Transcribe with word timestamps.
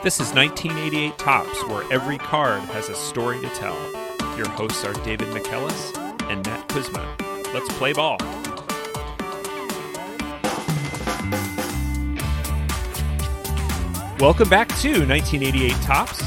This 0.00 0.20
is 0.20 0.32
1988 0.32 1.18
Topps, 1.18 1.66
where 1.66 1.82
every 1.92 2.18
card 2.18 2.62
has 2.70 2.88
a 2.88 2.94
story 2.94 3.40
to 3.40 3.48
tell. 3.48 3.76
Your 4.36 4.48
hosts 4.48 4.84
are 4.84 4.92
David 5.02 5.26
McKellis 5.28 5.98
and 6.30 6.46
Matt 6.46 6.68
Kuzma. 6.68 7.16
Let's 7.52 7.68
play 7.70 7.92
ball. 7.92 8.16
Welcome 14.20 14.48
back 14.48 14.68
to 14.78 15.04
1988 15.04 15.72
Topps. 15.82 16.22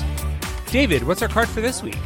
David, 0.69 1.03
what's 1.03 1.21
our 1.21 1.29
card 1.29 1.47
for 1.47 1.61
this 1.61 1.81
week? 1.81 1.97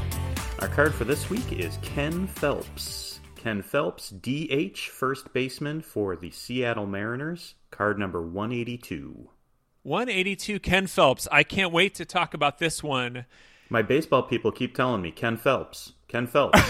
Our 0.59 0.67
card 0.67 0.93
for 0.93 1.03
this 1.03 1.31
week 1.31 1.51
is 1.51 1.79
Ken 1.81 2.27
Phelps. 2.27 3.21
Ken 3.37 3.63
Phelps, 3.63 4.11
DH, 4.11 4.77
first 4.89 5.33
baseman 5.33 5.81
for 5.81 6.15
the 6.15 6.29
Seattle 6.29 6.85
Mariners, 6.85 7.55
card 7.71 7.97
number 7.97 8.21
182. 8.21 9.29
182 9.85 10.59
Ken 10.61 10.87
Phelps. 10.87 11.27
I 11.31 11.43
can't 11.43 11.71
wait 11.71 11.93
to 11.95 12.05
talk 12.05 12.33
about 12.33 12.57
this 12.57 12.81
one. 12.81 13.25
My 13.69 13.83
baseball 13.83 14.23
people 14.23 14.51
keep 14.51 14.75
telling 14.75 15.03
me 15.03 15.11
Ken 15.11 15.37
Phelps. 15.37 15.93
Ken 16.07 16.25
Phelps. 16.25 16.59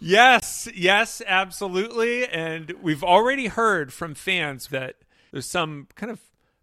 yes, 0.00 0.68
yes, 0.74 1.22
absolutely. 1.24 2.26
And 2.26 2.72
we've 2.82 3.04
already 3.04 3.46
heard 3.46 3.92
from 3.92 4.14
fans 4.14 4.68
that 4.68 4.96
there's 5.30 5.46
some 5.46 5.86
kind 5.94 6.10
of 6.10 6.18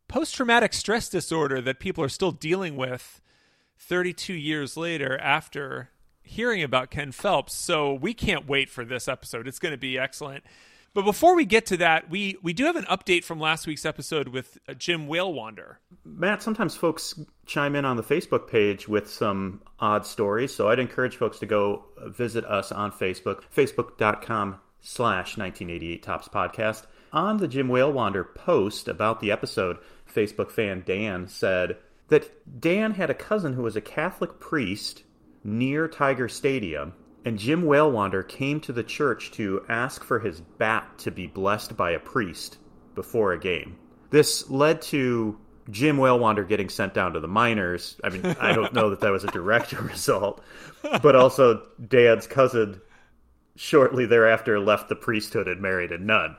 post 0.10 0.36
traumatic 0.36 0.74
stress 0.74 1.08
disorder 1.08 1.62
that 1.62 1.80
people 1.80 2.04
are 2.04 2.10
still 2.10 2.32
dealing 2.32 2.76
with 2.76 3.22
32 3.78 4.34
years 4.34 4.76
later 4.76 5.18
after 5.20 5.92
hearing 6.22 6.64
about 6.64 6.92
Ken 6.92 7.14
Phelps. 7.14 7.56
So 7.56 7.94
we 7.94 8.14
can't 8.14 8.46
wait 8.46 8.70
for 8.70 8.84
this 8.84 9.08
episode. 9.08 9.48
It's 9.48 9.60
going 9.60 9.74
to 9.74 9.78
be 9.78 9.98
excellent. 9.98 10.44
But 10.96 11.04
before 11.04 11.36
we 11.36 11.44
get 11.44 11.66
to 11.68 11.78
that, 11.78 12.10
we, 12.10 12.38
we 12.42 12.54
do 12.54 12.64
have 12.64 12.78
an 12.78 12.86
update 12.86 13.26
from 13.26 13.38
last 13.38 13.68
week's 13.68 13.86
episode 13.86 14.30
with 14.30 14.58
uh, 14.66 14.74
Jim 14.76 15.08
Walewander. 15.08 15.76
Matt, 16.06 16.42
sometimes 16.42 16.74
folks 16.74 17.20
chime 17.46 17.76
in 17.76 17.84
on 17.84 17.98
the 17.98 18.04
Facebook 18.04 18.48
page 18.48 18.88
with 18.88 19.12
some 19.12 19.62
odd 19.78 20.06
stories, 20.06 20.56
so 20.56 20.70
I'd 20.70 20.80
encourage 20.80 21.18
folks 21.18 21.38
to 21.40 21.46
go 21.46 21.84
visit 22.06 22.46
us 22.46 22.72
on 22.72 22.94
Facebook, 22.94 23.42
facebook.com 23.54 24.62
slash 24.80 25.38
1988 25.38 26.02
Topps 26.02 26.30
Podcast. 26.30 26.86
On 27.12 27.36
the 27.36 27.50
Jim 27.50 27.68
Walewander 27.68 28.34
post 28.34 28.88
about 28.88 29.20
the 29.20 29.34
episode, 29.34 29.80
Facebook 30.10 30.50
fan 30.50 30.82
Dan 30.86 31.28
said 31.28 31.76
that 32.08 32.62
Dan 32.62 32.92
had 32.92 33.10
a 33.10 33.14
cousin 33.14 33.52
who 33.52 33.64
was 33.64 33.76
a 33.76 33.82
Catholic 33.82 34.40
priest 34.40 35.04
near 35.44 35.90
Tiger 35.90 36.30
Stadium, 36.30 36.94
and 37.26 37.40
Jim 37.40 37.64
Walewander 37.64 38.26
came 38.26 38.62
to 38.62 38.72
the 38.72 38.84
church 38.84 39.32
to 39.32 39.66
ask 39.68 40.04
for 40.04 40.20
his 40.20 40.40
bat 40.40 40.88
to 41.00 41.12
be 41.12 41.26
blessed 41.26 41.76
by 41.76 41.92
a 41.92 42.00
priest 42.00 42.58
before 42.94 43.34
a 43.34 43.40
game. 43.40 43.78
This 44.12 44.50
led 44.50 44.82
to 44.84 45.38
Jim 45.72 45.98
Walewander 45.98 46.48
getting 46.48 46.70
sent 46.70 46.94
down 46.94 47.14
to 47.14 47.20
the 47.20 47.28
minors. 47.28 48.00
I 48.04 48.10
mean, 48.10 48.24
I 48.40 48.54
don't 48.54 48.74
know 48.74 48.92
that 48.92 49.00
that 49.02 49.12
was 49.12 49.24
a 49.24 49.32
direct 49.32 49.72
result, 49.82 50.44
but 51.02 51.16
also 51.16 51.64
Dad's 51.88 52.28
cousin 52.28 52.80
shortly 53.56 54.06
thereafter 54.06 54.60
left 54.60 54.90
the 54.90 54.96
priesthood 54.96 55.48
and 55.48 55.60
married 55.62 55.92
a 55.92 55.98
nun. 55.98 56.38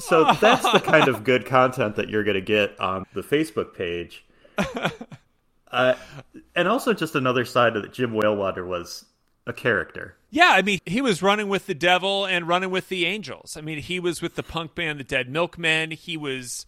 So 0.00 0.24
that's 0.40 0.70
the 0.72 0.80
kind 0.80 1.08
of 1.08 1.24
good 1.24 1.46
content 1.46 1.96
that 1.96 2.08
you're 2.08 2.24
going 2.24 2.34
to 2.34 2.40
get 2.40 2.78
on 2.80 3.04
the 3.14 3.22
Facebook 3.22 3.74
page. 3.74 4.24
Uh, 5.72 5.94
and 6.56 6.66
also, 6.66 6.92
just 6.92 7.14
another 7.14 7.44
side 7.44 7.76
of 7.76 7.82
that, 7.82 7.92
Jim 7.92 8.12
Walewander 8.12 8.66
was 8.66 9.04
a 9.50 9.52
character. 9.52 10.16
Yeah, 10.30 10.52
I 10.52 10.62
mean, 10.62 10.78
he 10.86 11.02
was 11.02 11.22
running 11.22 11.48
with 11.48 11.66
the 11.66 11.74
devil 11.74 12.24
and 12.24 12.48
running 12.48 12.70
with 12.70 12.88
the 12.88 13.04
angels. 13.04 13.56
I 13.56 13.60
mean, 13.60 13.78
he 13.78 14.00
was 14.00 14.22
with 14.22 14.36
the 14.36 14.42
punk 14.42 14.74
band, 14.74 14.98
the 14.98 15.04
Dead 15.04 15.28
Milkmen. 15.28 15.90
He 15.90 16.16
was, 16.16 16.64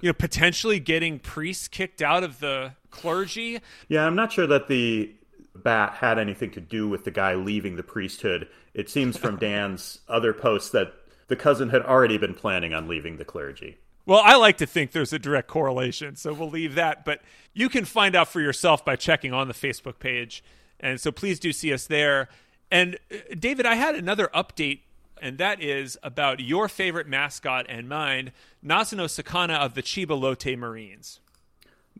you 0.00 0.08
know, 0.08 0.12
potentially 0.12 0.78
getting 0.78 1.18
priests 1.18 1.68
kicked 1.68 2.02
out 2.02 2.22
of 2.22 2.38
the 2.38 2.74
clergy. 2.90 3.60
Yeah, 3.88 4.06
I'm 4.06 4.14
not 4.14 4.32
sure 4.32 4.46
that 4.46 4.68
the 4.68 5.12
bat 5.54 5.94
had 5.94 6.18
anything 6.18 6.50
to 6.52 6.60
do 6.60 6.88
with 6.88 7.04
the 7.04 7.10
guy 7.10 7.34
leaving 7.34 7.76
the 7.76 7.82
priesthood. 7.82 8.48
It 8.74 8.90
seems 8.90 9.16
from 9.16 9.36
Dan's 9.40 10.00
other 10.08 10.32
posts 10.32 10.70
that 10.70 10.92
the 11.28 11.36
cousin 11.36 11.70
had 11.70 11.82
already 11.82 12.18
been 12.18 12.34
planning 12.34 12.74
on 12.74 12.88
leaving 12.88 13.16
the 13.16 13.24
clergy. 13.24 13.78
Well, 14.04 14.20
I 14.22 14.36
like 14.36 14.58
to 14.58 14.66
think 14.66 14.90
there's 14.90 15.12
a 15.12 15.18
direct 15.18 15.48
correlation, 15.48 16.16
so 16.16 16.32
we'll 16.34 16.50
leave 16.50 16.74
that. 16.74 17.04
But 17.04 17.22
you 17.54 17.68
can 17.68 17.84
find 17.84 18.16
out 18.16 18.28
for 18.28 18.40
yourself 18.40 18.84
by 18.84 18.96
checking 18.96 19.32
on 19.32 19.48
the 19.48 19.54
Facebook 19.54 19.98
page. 19.98 20.42
And 20.82 21.00
so 21.00 21.12
please 21.12 21.38
do 21.38 21.52
see 21.52 21.72
us 21.72 21.86
there. 21.86 22.28
And 22.70 22.98
uh, 23.10 23.34
David, 23.38 23.64
I 23.66 23.76
had 23.76 23.94
another 23.94 24.28
update, 24.34 24.80
and 25.20 25.38
that 25.38 25.62
is 25.62 25.96
about 26.02 26.40
your 26.40 26.68
favorite 26.68 27.06
mascot 27.06 27.66
and 27.68 27.88
mine, 27.88 28.32
Nazo 28.64 28.96
no 28.96 29.04
Sakana 29.04 29.58
of 29.58 29.74
the 29.74 29.82
Chiba 29.82 30.18
Lotte 30.18 30.58
Marines. 30.58 31.20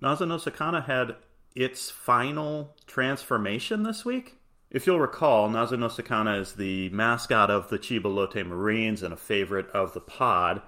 Nazo 0.00 0.26
no 0.26 0.36
Sakana 0.36 0.84
had 0.84 1.14
its 1.54 1.90
final 1.90 2.74
transformation 2.86 3.84
this 3.84 4.04
week. 4.04 4.38
If 4.70 4.86
you'll 4.86 5.00
recall, 5.00 5.48
Nazo 5.50 5.78
no 5.78 5.88
Sakana 5.88 6.40
is 6.40 6.54
the 6.54 6.88
mascot 6.88 7.50
of 7.50 7.68
the 7.68 7.78
Chiba 7.78 8.12
Lotte 8.12 8.44
Marines 8.44 9.02
and 9.02 9.12
a 9.12 9.18
favorite 9.18 9.68
of 9.70 9.92
the 9.92 10.00
pod. 10.00 10.62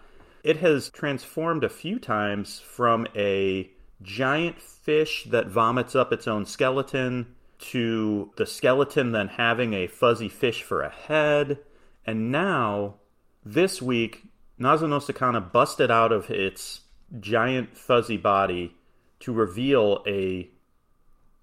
It 0.45 0.59
has 0.59 0.91
transformed 0.91 1.65
a 1.65 1.71
few 1.71 1.99
times 1.99 2.61
from 2.61 3.07
a 3.17 3.71
giant 4.03 4.61
fish 4.61 5.25
that 5.31 5.47
vomits 5.47 5.97
up 5.97 6.13
its 6.13 6.29
own 6.29 6.45
skeleton 6.45 7.34
to 7.71 8.31
the 8.37 8.47
skeleton 8.47 9.13
then 9.13 9.29
having 9.29 9.73
a 9.73 9.87
fuzzy 9.87 10.29
fish 10.29 10.63
for 10.63 10.83
a 10.83 10.91
head. 10.91 11.59
And 12.07 12.31
now, 12.31 12.97
this 13.45 13.81
week, 13.81 14.25
Nazo 14.61 14.89
no 14.89 14.99
Sakana 14.99 15.53
busted 15.53 15.91
out 15.91 16.13
of 16.13 16.31
its 16.31 16.83
giant 17.21 17.77
fuzzy 17.77 18.17
body 18.17 18.75
to 19.21 19.33
reveal 19.33 20.03
a 20.07 20.49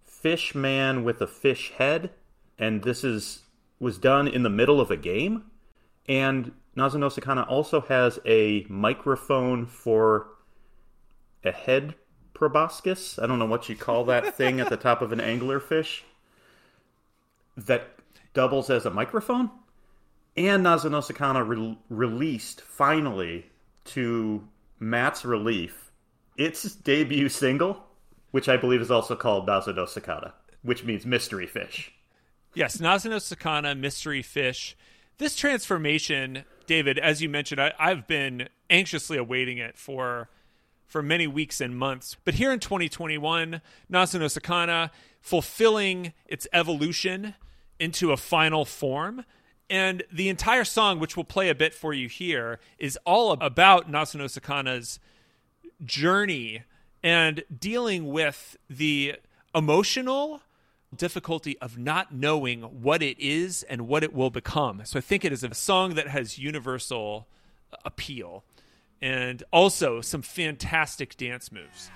fish 0.03 0.53
man 0.53 1.03
with 1.03 1.21
a 1.21 1.27
fish 1.27 1.71
head. 1.77 2.11
And 2.57 2.83
this 2.83 3.03
is 3.03 3.43
was 3.79 3.97
done 3.97 4.27
in 4.27 4.43
the 4.43 4.49
middle 4.49 4.79
of 4.79 4.91
a 4.91 4.97
game. 4.97 5.43
And 6.07 6.51
Nazo 6.77 6.99
no 6.99 7.07
Sakana 7.07 7.49
also 7.49 7.81
has 7.81 8.19
a 8.25 8.65
microphone 8.69 9.65
for 9.65 10.27
a 11.43 11.51
head 11.51 11.95
proboscis. 12.33 13.17
I 13.17 13.25
don't 13.25 13.39
know 13.39 13.45
what 13.45 13.69
you 13.69 13.75
call 13.75 14.05
that 14.05 14.35
thing 14.35 14.59
at 14.59 14.69
the 14.69 14.77
top 14.77 15.01
of 15.01 15.11
an 15.11 15.19
anglerfish 15.19 16.01
that 17.65 17.95
doubles 18.33 18.69
as 18.69 18.85
a 18.85 18.89
microphone. 18.89 19.49
And 20.37 20.65
Nazo 20.65 20.89
no 20.89 20.99
Sakana 20.99 21.45
re- 21.47 21.77
released 21.89 22.61
finally 22.61 23.45
to 23.85 24.47
Matt's 24.79 25.25
relief 25.25 25.91
its 26.37 26.63
debut 26.63 27.29
single, 27.29 27.83
which 28.31 28.47
I 28.47 28.57
believe 28.57 28.81
is 28.81 28.91
also 28.91 29.15
called 29.15 29.47
Nazo 29.47 29.75
no 29.75 29.83
Sakana, 29.83 30.31
which 30.61 30.83
means 30.83 31.05
mystery 31.05 31.47
fish. 31.47 31.93
Yes, 32.53 32.77
Nazo 32.77 33.09
no 33.09 33.17
Sakana, 33.17 33.77
mystery 33.77 34.21
fish. 34.21 34.75
This 35.17 35.35
transformation, 35.35 36.45
David, 36.65 36.97
as 36.97 37.21
you 37.21 37.29
mentioned, 37.29 37.61
I, 37.61 37.73
I've 37.77 38.07
been 38.07 38.49
anxiously 38.69 39.17
awaiting 39.17 39.57
it 39.57 39.77
for 39.77 40.29
for 40.87 41.01
many 41.01 41.25
weeks 41.25 41.61
and 41.61 41.77
months. 41.77 42.17
But 42.25 42.33
here 42.33 42.51
in 42.51 42.59
2021, 42.59 43.61
Nazo 43.89 44.19
no 44.19 44.25
Sakana 44.25 44.89
fulfilling 45.21 46.13
its 46.25 46.47
evolution 46.51 47.35
into 47.81 48.11
a 48.11 48.17
final 48.17 48.63
form. 48.63 49.25
And 49.69 50.03
the 50.11 50.29
entire 50.29 50.63
song, 50.63 50.99
which 50.99 51.17
we'll 51.17 51.23
play 51.23 51.49
a 51.49 51.55
bit 51.55 51.73
for 51.73 51.93
you 51.93 52.07
here, 52.07 52.59
is 52.77 52.97
all 53.05 53.31
about 53.31 53.91
Nazo 53.91 54.15
no 54.15 54.25
Sakana's 54.25 54.99
journey 55.83 56.63
and 57.01 57.43
dealing 57.57 58.07
with 58.07 58.57
the 58.69 59.15
emotional 59.55 60.41
difficulty 60.95 61.57
of 61.59 61.77
not 61.77 62.13
knowing 62.13 62.61
what 62.61 63.01
it 63.01 63.17
is 63.19 63.63
and 63.63 63.87
what 63.87 64.03
it 64.03 64.13
will 64.13 64.29
become. 64.29 64.81
So 64.85 64.99
I 64.99 65.01
think 65.01 65.25
it 65.25 65.31
is 65.31 65.43
a 65.43 65.53
song 65.53 65.95
that 65.95 66.07
has 66.07 66.37
universal 66.37 67.27
appeal 67.83 68.43
and 69.01 69.41
also 69.51 70.01
some 70.01 70.21
fantastic 70.21 71.17
dance 71.17 71.51
moves. 71.51 71.89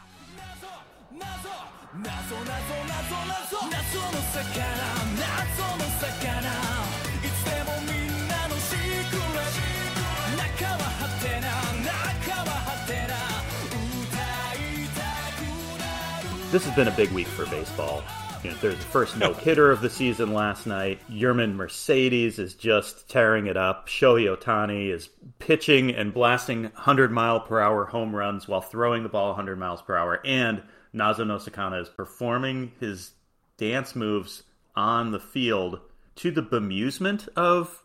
This 16.52 16.64
has 16.64 16.76
been 16.76 16.88
a 16.88 16.96
big 16.96 17.12
week 17.12 17.28
for 17.28 17.46
baseball. 17.48 18.02
You 18.42 18.52
know, 18.52 18.58
there's 18.62 18.78
the 18.78 18.86
first 18.86 19.18
no 19.18 19.34
hitter 19.34 19.72
of 19.72 19.82
the 19.82 19.90
season 19.90 20.34
last 20.34 20.66
night. 20.66 21.00
Yermin 21.12 21.56
Mercedes 21.56 22.40
is 22.40 22.54
just 22.54 23.10
tearing 23.10 23.48
it 23.48 23.58
up. 23.58 23.88
Shohei 23.90 24.34
Ohtani 24.34 24.90
is 24.90 25.10
pitching 25.40 25.92
and 25.92 26.14
blasting 26.14 26.64
100 26.64 27.12
mile 27.12 27.42
per 27.42 27.60
hour 27.60 27.86
home 27.86 28.16
runs 28.16 28.48
while 28.48 28.62
throwing 28.62 29.04
the 29.04 29.10
ball 29.10 29.30
100 29.30 29.58
miles 29.58 29.82
per 29.82 29.98
hour. 29.98 30.22
And 30.24 30.62
Nazo 30.96 31.28
no 31.28 31.38
Sakana 31.38 31.82
is 31.82 31.90
performing 31.90 32.72
his 32.80 33.12
dance 33.58 33.96
moves 33.96 34.44
on 34.76 35.12
the 35.12 35.20
field 35.20 35.80
to 36.16 36.32
the 36.32 36.42
bemusement 36.42 37.28
of 37.36 37.84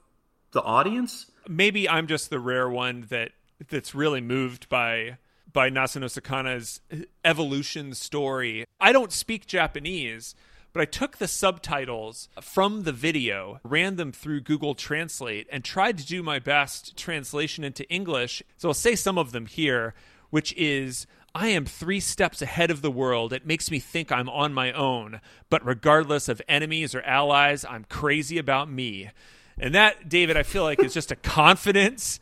the 0.53 0.63
audience. 0.63 1.31
Maybe 1.49 1.89
I'm 1.89 2.07
just 2.07 2.31
the 2.31 2.39
rare 2.39 2.69
one 2.69 3.07
that 3.11 3.33
that's 3.69 3.95
really 3.95 4.21
moved 4.21 4.69
by 4.69 5.19
by 5.53 5.69
Nazo 5.69 6.01
no 6.01 6.07
Sakana's 6.07 6.81
evolution 7.25 7.95
story. 7.95 8.65
I 8.81 8.93
don't 8.93 9.13
speak 9.13 9.47
Japanese, 9.47 10.35
but 10.73 10.81
I 10.81 10.85
took 10.85 11.19
the 11.19 11.27
subtitles 11.27 12.29
from 12.41 12.85
the 12.85 12.93
video, 12.93 13.59
ran 13.65 13.97
them 13.97 14.13
through 14.13 14.43
Google 14.43 14.75
Translate, 14.75 15.49
and 15.51 15.65
tried 15.65 15.99
to 15.99 16.07
do 16.07 16.23
my 16.23 16.39
best 16.39 16.97
translation 16.97 17.65
into 17.65 17.89
English. 17.89 18.43
So 18.57 18.69
I'll 18.69 18.75
say 18.75 18.95
some 18.95 19.19
of 19.19 19.33
them 19.33 19.47
here, 19.47 19.95
which 20.31 20.53
is 20.57 21.07
I 21.35 21.49
am 21.49 21.65
three 21.65 22.01
steps 22.01 22.43
ahead 22.43 22.71
of 22.71 22.83
the 22.83 22.91
world. 22.91 23.33
It 23.33 23.47
makes 23.47 23.71
me 23.71 23.79
think 23.79 24.11
I'm 24.11 24.29
on 24.29 24.53
my 24.53 24.73
own. 24.73 25.21
But 25.49 25.65
regardless 25.65 26.29
of 26.29 26.43
enemies 26.49 26.95
or 26.95 27.03
allies, 27.03 27.65
I'm 27.65 27.85
crazy 27.85 28.39
about 28.39 28.71
me. 28.71 29.11
And 29.59 29.75
that, 29.75 30.09
David, 30.09 30.37
I 30.37 30.43
feel 30.43 30.65
like 30.65 30.83
is 30.83 30.95
just 30.95 31.13
a 31.13 31.17
confidence 31.17 32.21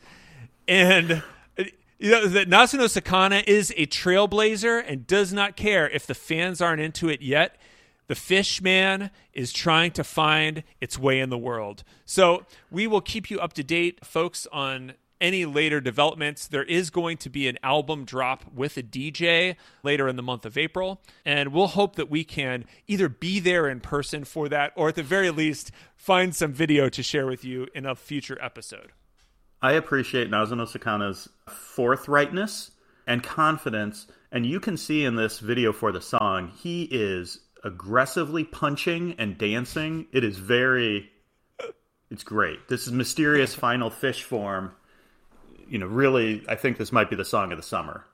and 0.69 1.23
you 1.99 2.11
know 2.11 2.27
that 2.27 2.49
Nazo 2.49 2.75
no 2.75 2.85
Sakana 2.85 3.43
is 3.49 3.73
a 3.77 3.87
trailblazer 3.87 4.85
and 4.87 5.07
does 5.07 5.33
not 5.33 5.57
care 5.57 5.89
if 5.89 6.07
the 6.07 6.15
fans 6.15 6.61
aren't 6.61 6.81
into 6.81 7.09
it 7.09 7.23
yet. 7.23 7.57
The 8.07 8.15
fish 8.15 8.63
man 8.63 9.11
is 9.33 9.53
trying 9.53 9.91
to 9.93 10.05
find 10.05 10.63
its 10.81 10.99
way 10.99 11.21
in 11.21 11.29
the 11.29 11.37
world. 11.37 11.83
So 12.05 12.47
we 12.71 12.87
will 12.87 13.01
keep 13.01 13.31
you 13.31 13.39
up 13.41 13.53
to 13.55 13.65
date, 13.65 14.05
folks, 14.05 14.47
on 14.53 14.95
any 15.21 15.45
later 15.45 15.81
developments. 15.81 16.47
There 16.47 16.65
is 16.65 16.91
going 16.91 17.17
to 17.19 17.31
be 17.31 17.49
an 17.49 17.59
album 17.63 18.05
drop 18.05 18.45
with 18.53 18.77
a 18.77 18.83
DJ 18.83 19.57
later 19.83 20.09
in 20.09 20.17
the 20.17 20.23
month 20.23 20.45
of 20.45 20.57
April, 20.59 21.01
and 21.25 21.53
we'll 21.53 21.69
hope 21.69 21.97
that 21.97 22.11
we 22.11 22.25
can 22.25 22.65
either 22.87 23.09
be 23.09 23.41
there 23.41 23.69
in 23.69 23.81
person 23.81 24.25
for 24.25 24.49
that 24.49 24.73
or 24.77 24.89
at 24.89 24.95
the 24.95 25.03
very 25.03 25.31
least 25.31 25.71
find 25.97 26.35
some 26.35 26.53
video 26.53 26.89
to 26.89 27.03
share 27.03 27.27
with 27.27 27.45
you 27.45 27.69
in 27.75 27.87
a 27.87 27.95
future 27.95 28.39
episode. 28.41 28.93
I 29.61 29.73
appreciate 29.73 30.31
Nazo 30.31 30.57
no 30.57 30.65
Sakana's 30.65 31.29
forthrightness 31.49 32.71
and 33.07 33.23
confidence, 33.23 34.07
and 34.31 34.47
you 34.47 34.61
can 34.61 34.77
see 34.77 35.05
in 35.05 35.17
this 35.17 35.41
video 35.41 35.73
for 35.73 35.91
the 35.91 36.01
song, 36.01 36.53
he 36.57 36.85
is 36.85 37.41
aggressively 37.65 38.45
punching 38.45 39.17
and 39.19 39.37
dancing. 39.37 40.07
It 40.13 40.23
is 40.23 40.37
very 40.37 41.11
it's 42.11 42.25
great. 42.25 42.69
This 42.69 42.87
is 42.87 42.93
mysterious 42.93 43.55
final 43.55 43.91
fish 43.91 44.23
form 44.23 44.73
you 45.69 45.79
know, 45.79 45.87
really, 45.87 46.45
I 46.49 46.55
think 46.55 46.77
this 46.77 46.93
might 46.93 47.11
be 47.11 47.17
the 47.17 47.25
song 47.25 47.53
of 47.53 47.59
the 47.59 47.63
summer. 47.63 48.05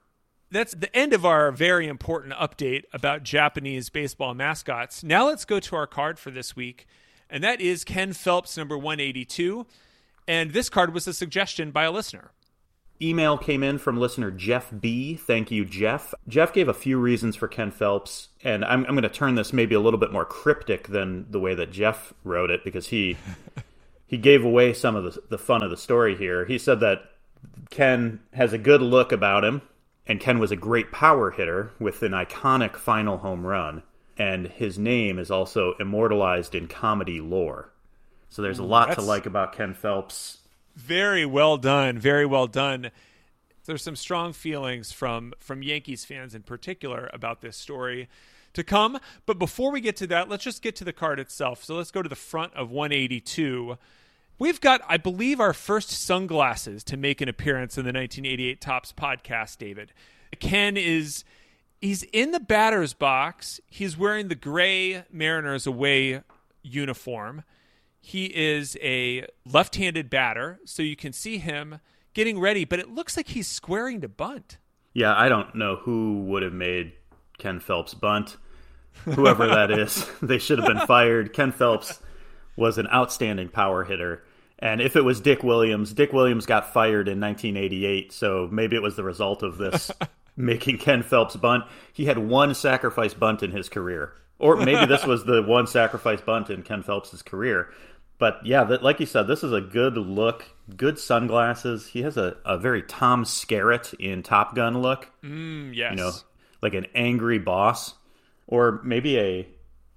That's 0.51 0.75
the 0.75 0.95
end 0.95 1.13
of 1.13 1.25
our 1.25 1.51
very 1.51 1.89
important 1.89 2.35
update 2.35 2.85
about 2.93 3.23
Japanese 3.23 3.89
baseball 3.89 4.35
mascots. 4.35 5.03
Now 5.03 5.27
let's 5.27 5.45
go 5.45 5.59
to 5.59 5.77
our 5.77 5.87
card 5.87 6.19
for 6.19 6.31
this 6.31 6.55
week, 6.55 6.87
and 7.29 7.43
that 7.43 7.61
is 7.61 7.83
Ken 7.85 8.13
Phelps, 8.13 8.57
number 8.57 8.77
182. 8.79 9.67
And 10.29 10.53
this 10.53 10.69
card 10.69 10.95
was 10.95 11.07
a 11.07 11.13
suggestion 11.13 11.71
by 11.71 11.85
a 11.85 11.91
listener. 11.91 12.31
Email 13.03 13.37
came 13.37 13.63
in 13.65 13.79
from 13.79 13.99
listener 13.99 14.31
Jeff 14.31 14.73
B. 14.81 15.17
Thank 15.17 15.51
you, 15.51 15.65
Jeff. 15.65 16.15
Jeff 16.29 16.53
gave 16.53 16.69
a 16.69 16.75
few 16.75 16.99
reasons 16.99 17.35
for 17.35 17.49
Ken 17.49 17.71
Phelps, 17.71 18.29
and 18.43 18.65
I'm, 18.65 18.85
I'm 18.87 18.95
going 18.95 19.03
to 19.03 19.09
turn 19.09 19.35
this 19.35 19.53
maybe 19.53 19.75
a 19.75 19.81
little 19.81 19.99
bit 19.99 20.13
more 20.13 20.25
cryptic 20.25 20.89
than 20.89 21.27
the 21.31 21.41
way 21.41 21.55
that 21.55 21.73
Jeff 21.73 22.15
wrote 22.23 22.51
it 22.51 22.63
because 22.63 22.89
he 22.89 23.17
he 24.07 24.17
gave 24.17 24.45
away 24.45 24.73
some 24.73 24.95
of 24.95 25.03
the, 25.03 25.21
the 25.31 25.39
fun 25.39 25.63
of 25.63 25.71
the 25.71 25.77
story 25.77 26.17
here. 26.17 26.45
He 26.45 26.59
said 26.59 26.81
that 26.81 27.11
Ken 27.71 28.21
has 28.33 28.53
a 28.53 28.59
good 28.59 28.83
look 28.83 29.13
about 29.13 29.45
him, 29.45 29.63
and 30.07 30.21
Ken 30.21 30.39
was 30.39 30.51
a 30.51 30.57
great 30.57 30.93
power 30.93 31.31
hitter 31.31 31.73
with 31.79 32.03
an 32.03 32.13
iconic 32.13 32.77
final 32.77 33.19
home 33.19 33.47
run, 33.47 33.83
and 34.17 34.47
his 34.49 34.79
name 34.79 35.19
is 35.19 35.31
also 35.31 35.75
immortalized 35.81 36.55
in 36.55 36.69
comedy 36.69 37.21
lore. 37.21 37.71
So 38.29 38.43
there's 38.43 38.59
a 38.59 38.63
mm, 38.63 38.69
lot 38.69 38.89
That's 38.89 39.01
to 39.01 39.07
like 39.07 39.27
about 39.27 39.53
Ken 39.53 39.75
Phelps. 39.75 40.39
Very 40.77 41.25
well 41.25 41.57
done. 41.57 41.99
Very 41.99 42.27
well 42.27 42.47
done. 42.47 42.91
There's 43.65 43.83
some 43.83 43.97
strong 43.97 44.33
feelings 44.33 44.93
from 44.93 45.33
from 45.39 45.63
Yankees 45.63 46.05
fans 46.05 46.35
in 46.35 46.43
particular 46.43 47.09
about 47.13 47.41
this 47.41 47.57
story 47.57 48.09
to 48.53 48.65
come. 48.65 48.99
But 49.27 49.39
before 49.39 49.71
we 49.71 49.81
get 49.81 49.97
to 49.97 50.07
that, 50.09 50.29
let's 50.29 50.45
just 50.45 50.63
get 50.63 50.77
to 50.77 50.85
the 50.85 50.93
card 50.93 51.21
itself. 51.21 51.63
So 51.65 51.77
let's 51.77 51.91
go 51.91 52.03
to 52.03 52.09
the 52.09 52.17
front 52.17 52.55
of 52.55 52.71
182. 52.71 53.79
We've 54.39 54.61
got, 54.61 54.81
I 54.89 54.97
believe, 54.97 55.39
our 55.41 55.53
first 55.53 55.91
sunglasses 55.91 56.83
to 56.85 56.97
make 56.97 57.21
an 57.21 57.29
appearance 57.29 57.79
in 57.79 57.85
the 57.85 57.93
1988 57.93 58.61
Topps 58.61 58.93
podcast, 58.93 59.59
David. 59.59 59.93
Ken 60.41 60.77
is 60.77 61.25
he's 61.81 62.03
in 62.13 62.33
the 62.33 62.41
batter's 62.41 62.95
box. 62.95 63.61
He's 63.67 63.97
wearing 63.97 64.29
the 64.29 64.35
gray 64.35 65.05
Mariners 65.13 65.67
away 65.67 66.23
uniform. 66.63 67.45
He 68.01 68.27
is 68.27 68.77
a 68.83 69.27
left-handed 69.47 70.11
batter, 70.11 70.59
so 70.65 70.83
you 70.83 70.97
can 70.97 71.13
see 71.13 71.39
him 71.39 71.81
getting 72.13 72.41
ready, 72.41 72.65
but 72.65 72.79
it 72.79 72.91
looks 72.91 73.17
like 73.17 73.29
he's 73.29 73.49
squaring 73.49 74.01
to 74.01 74.09
bunt. 74.09 74.59
Yeah, 74.93 75.15
I 75.17 75.29
don't 75.29 75.55
know 75.55 75.77
who 75.77 76.23
would 76.25 76.43
have 76.43 76.53
made 76.53 76.93
Ken 77.39 77.61
Phelps 77.61 77.95
bunt. 77.95 78.37
Whoever 79.05 79.47
that 79.47 79.71
is, 79.71 80.07
they 80.23 80.39
should 80.39 80.59
have 80.59 80.69
been 80.69 80.87
fired. 80.87 81.33
Ken 81.33 81.51
Phelps 81.53 82.01
was 82.57 82.79
an 82.79 82.89
outstanding 82.89 83.49
power 83.49 83.85
hitter. 83.85 84.23
And 84.59 84.81
if 84.81 84.97
it 84.97 85.03
was 85.03 85.21
Dick 85.21 85.43
Williams, 85.43 85.93
Dick 85.93 86.13
Williams 86.13 86.47
got 86.47 86.73
fired 86.73 87.09
in 87.09 87.21
1988, 87.21 88.13
so 88.13 88.49
maybe 88.51 88.77
it 88.77 88.83
was 88.83 88.97
the 88.97 89.05
result 89.05 89.43
of 89.43 89.59
this 89.59 89.91
making 90.37 90.79
Ken 90.79 91.03
Phelps 91.03 91.37
bunt. 91.37 91.65
He 91.93 92.07
had 92.07 92.19
one 92.19 92.55
sacrifice 92.55 93.15
bunt 93.15 93.43
in 93.43 93.51
his 93.51 93.69
career. 93.69 94.13
Or 94.39 94.57
maybe 94.57 94.87
this 94.87 95.07
was 95.07 95.25
the 95.25 95.43
one 95.43 95.67
sacrifice 95.67 96.21
bunt 96.21 96.51
in 96.51 96.63
Ken 96.63 96.83
Phelps' 96.83 97.23
career. 97.23 97.71
But 98.19 98.45
yeah, 98.45 98.63
like 98.63 99.01
you 99.01 99.07
said, 99.07 99.27
this 99.27 99.43
is 99.43 99.53
a 99.53 99.61
good 99.61 99.97
look, 99.97 100.45
good 100.77 100.99
sunglasses. 100.99 101.89
He 101.89 102.03
has 102.03 102.17
a, 102.17 102.37
a 102.45 102.59
very 102.59 102.83
Tom 102.83 103.25
Skerritt 103.25 103.95
in 103.95 104.23
Top 104.23 104.55
Gun 104.55 104.81
look. 104.81 105.11
Mm, 105.23 105.75
yes. 105.75 105.91
You 105.91 105.97
know, 105.97 106.13
like 106.63 106.75
an 106.75 106.87
angry 106.95 107.39
boss. 107.39 107.95
Or 108.47 108.81
maybe 108.85 109.19
a 109.19 109.49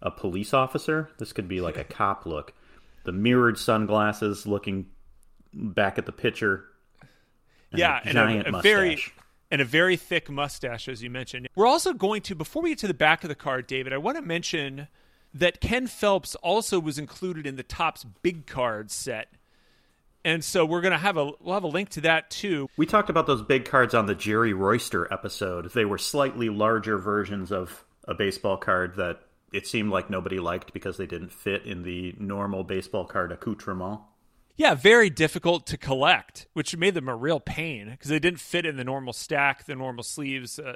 a 0.02 0.12
police 0.12 0.54
officer. 0.54 1.10
This 1.18 1.34
could 1.34 1.48
be 1.48 1.62
like 1.62 1.78
a 1.78 1.84
cop 1.84 2.26
look. 2.26 2.54
The 3.04 3.12
mirrored 3.12 3.58
sunglasses, 3.58 4.46
looking 4.46 4.88
back 5.54 5.98
at 5.98 6.06
the 6.06 6.12
pitcher. 6.12 6.66
And 7.72 7.80
yeah, 7.80 8.00
a 8.04 8.10
and 8.10 8.18
a, 8.18 8.58
a 8.58 8.62
very 8.62 9.00
and 9.50 9.62
a 9.62 9.66
very 9.66 9.98
thick 9.98 10.30
mustache, 10.30 10.88
as 10.88 11.02
you 11.02 11.10
mentioned. 11.10 11.48
We're 11.56 11.68
also 11.68 11.94
going 11.94 12.22
to 12.24 12.36
before 12.36 12.62
we 12.62 12.70
get 12.70 12.80
to 12.80 12.88
the 12.88 12.94
back 12.94 13.24
of 13.24 13.30
the 13.30 13.36
card, 13.36 13.68
David. 13.68 13.94
I 13.94 13.98
want 13.98 14.18
to 14.18 14.22
mention 14.22 14.88
that 15.34 15.62
Ken 15.62 15.88
Phelps 15.88 16.36
also 16.36 16.80
was 16.80 16.98
included 16.98 17.46
in 17.46 17.56
the 17.56 17.64
Topps 17.64 18.06
big 18.22 18.46
card 18.46 18.92
set. 18.92 19.30
And 20.26 20.44
so 20.44 20.66
we're 20.66 20.82
gonna 20.82 20.98
have 20.98 21.16
a 21.16 21.32
we'll 21.40 21.54
have 21.54 21.64
a 21.64 21.68
link 21.68 21.90
to 21.90 22.02
that 22.02 22.30
too. 22.30 22.68
We 22.76 22.86
talked 22.86 23.10
about 23.10 23.28
those 23.28 23.42
big 23.42 23.66
cards 23.66 23.94
on 23.94 24.08
the 24.08 24.16
Jerry 24.16 24.54
Royster 24.54 25.12
episode. 25.12 25.72
They 25.72 25.86
were 25.86 25.98
slightly 25.98 26.50
larger 26.50 26.98
versions 26.98 27.52
of 27.52 27.86
a 28.06 28.14
baseball 28.14 28.58
card 28.58 28.96
that 28.98 29.22
it 29.52 29.68
seemed 29.68 29.92
like 29.92 30.10
nobody 30.10 30.40
liked 30.40 30.74
because 30.74 30.98
they 30.98 31.06
didn't 31.06 31.32
fit 31.32 31.66
in 31.66 31.84
the 31.84 32.16
normal 32.20 32.64
baseball 32.64 33.06
card 33.06 33.32
accoutrement. 33.32 34.02
Yeah, 34.56 34.74
very 34.74 35.10
difficult 35.10 35.68
to 35.68 35.78
collect, 35.78 36.48
which 36.54 36.76
made 36.76 36.96
them 36.96 37.08
a 37.08 37.16
real 37.16 37.40
pain 37.40 37.92
because 37.92 38.10
they 38.10 38.20
didn't 38.20 38.40
fit 38.40 38.66
in 38.66 38.76
the 38.76 38.84
normal 38.84 39.14
stack, 39.14 39.66
the 39.66 39.76
normal 39.76 40.04
sleeves, 40.04 40.58
uh, 40.58 40.74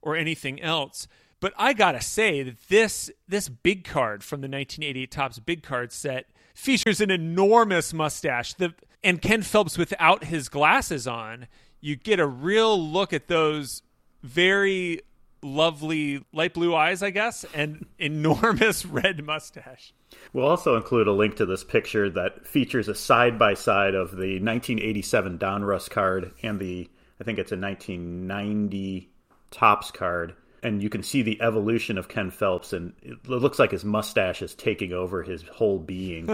or 0.00 0.16
anything 0.16 0.62
else. 0.62 1.08
But 1.40 1.52
I 1.56 1.72
gotta 1.72 2.00
say 2.00 2.42
that 2.42 2.68
this 2.68 3.10
this 3.26 3.48
big 3.48 3.84
card 3.84 4.24
from 4.24 4.40
the 4.40 4.48
1988 4.48 5.10
Topps 5.10 5.38
big 5.38 5.62
card 5.62 5.92
set 5.92 6.26
features 6.54 7.00
an 7.00 7.10
enormous 7.10 7.92
mustache. 7.92 8.54
The 8.54 8.74
and 9.02 9.22
Ken 9.22 9.42
Phelps 9.42 9.78
without 9.78 10.24
his 10.24 10.48
glasses 10.48 11.06
on, 11.06 11.46
you 11.80 11.96
get 11.96 12.18
a 12.18 12.26
real 12.26 12.80
look 12.80 13.12
at 13.12 13.28
those 13.28 13.82
very 14.22 15.00
lovely 15.42 16.24
light 16.32 16.54
blue 16.54 16.74
eyes, 16.74 17.02
I 17.02 17.10
guess, 17.10 17.44
and 17.54 17.86
enormous 17.98 18.84
red 18.86 19.24
mustache. 19.24 19.92
We'll 20.32 20.46
also 20.46 20.76
include 20.76 21.06
a 21.06 21.12
link 21.12 21.36
to 21.36 21.46
this 21.46 21.64
picture 21.64 22.10
that 22.10 22.46
features 22.46 22.88
a 22.88 22.94
side 22.94 23.38
by 23.38 23.54
side 23.54 23.94
of 23.94 24.12
the 24.12 24.40
1987 24.40 25.38
Donruss 25.38 25.88
card 25.88 26.32
and 26.42 26.58
the, 26.58 26.88
I 27.20 27.24
think 27.24 27.38
it's 27.38 27.52
a 27.52 27.56
1990 27.56 29.10
Topps 29.50 29.90
card. 29.90 30.34
And 30.62 30.82
you 30.82 30.90
can 30.90 31.04
see 31.04 31.22
the 31.22 31.40
evolution 31.40 31.98
of 31.98 32.08
Ken 32.08 32.32
Phelps, 32.32 32.72
and 32.72 32.92
it 33.00 33.28
looks 33.28 33.60
like 33.60 33.70
his 33.70 33.84
mustache 33.84 34.42
is 34.42 34.56
taking 34.56 34.92
over 34.92 35.22
his 35.22 35.42
whole 35.42 35.78
being. 35.78 36.28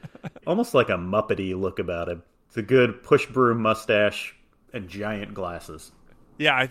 Almost 0.46 0.74
like 0.74 0.90
a 0.90 0.98
Muppety 0.98 1.58
look 1.58 1.78
about 1.78 2.10
him. 2.10 2.22
It's 2.48 2.58
a 2.58 2.62
good 2.62 3.02
push 3.02 3.24
broom 3.24 3.62
mustache 3.62 4.36
and 4.74 4.86
giant 4.86 5.32
glasses. 5.32 5.92
Yeah, 6.36 6.56
I, 6.56 6.68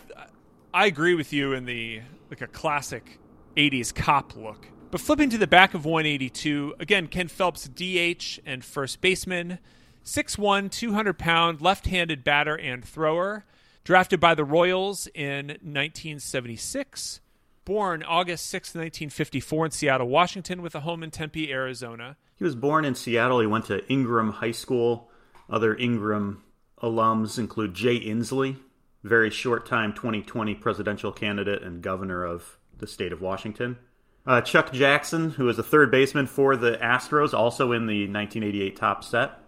I 0.74 0.86
agree 0.86 1.16
with 1.16 1.34
you 1.34 1.54
in 1.54 1.66
the 1.66 2.02
like 2.30 2.42
a 2.42 2.48
classic 2.48 3.20
80s 3.58 3.94
cop 3.94 4.36
look. 4.36 4.68
But 4.92 5.02
flipping 5.02 5.30
to 5.32 5.38
the 5.38 5.48
back 5.48 5.74
of 5.74 5.86
182, 5.86 6.76
again, 6.80 7.08
Ken 7.08 7.28
Phelps, 7.28 7.68
DH 7.68 8.40
and 8.46 8.64
first 8.64 9.02
baseman, 9.02 9.60
6'1, 10.04 10.72
200 10.72 11.18
pound 11.18 11.62
left 11.62 11.88
handed 11.88 12.24
batter 12.24 12.56
and 12.56 12.84
thrower, 12.84 13.46
drafted 13.84 14.20
by 14.20 14.34
the 14.36 14.44
Royals 14.44 15.08
in 15.14 15.48
1976, 15.48 17.22
born 17.66 18.04
August 18.04 18.48
6, 18.48 18.70
1954, 18.70 19.66
in 19.66 19.72
Seattle, 19.72 20.08
Washington, 20.08 20.62
with 20.62 20.74
a 20.76 20.82
home 20.82 21.04
in 21.04 21.12
Tempe, 21.12 21.52
Arizona. 21.52 22.18
He 22.36 22.44
was 22.44 22.56
born 22.56 22.86
in 22.86 22.96
Seattle. 22.96 23.40
He 23.42 23.48
went 23.48 23.66
to 23.66 23.86
Ingraham 23.92 24.34
High 24.34 24.52
School. 24.52 25.10
Other 25.50 25.76
Ingraham 25.76 26.44
alums 26.82 27.38
include 27.38 27.74
Jay 27.74 28.00
Inslee, 28.00 28.56
very 29.04 29.30
short 29.30 29.66
time 29.66 29.94
2020 29.94 30.56
presidential 30.56 31.12
candidate 31.12 31.64
and 31.64 31.82
governor 31.82 32.24
of 32.24 32.58
the 32.78 32.88
state 32.88 33.12
of 33.12 33.22
Washington. 33.22 33.78
Uh, 34.26 34.42
Chuck 34.42 34.72
Jackson, 34.72 35.32
who 35.32 35.46
was 35.46 35.58
a 35.58 35.64
third 35.64 35.90
baseman 35.90 36.28
for 36.28 36.56
the 36.56 36.78
Astros, 36.78 37.34
also 37.34 37.72
in 37.72 37.88
the 37.88 38.02
1988 38.02 38.76
top 38.76 39.04
set. 39.04 39.40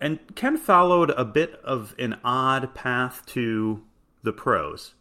And 0.00 0.18
Ken 0.34 0.56
followed 0.56 1.10
a 1.10 1.24
bit 1.24 1.60
of 1.62 1.94
an 1.98 2.18
odd 2.24 2.74
path 2.74 3.24
to 3.26 3.82
the 4.22 4.32
pros 4.32 4.94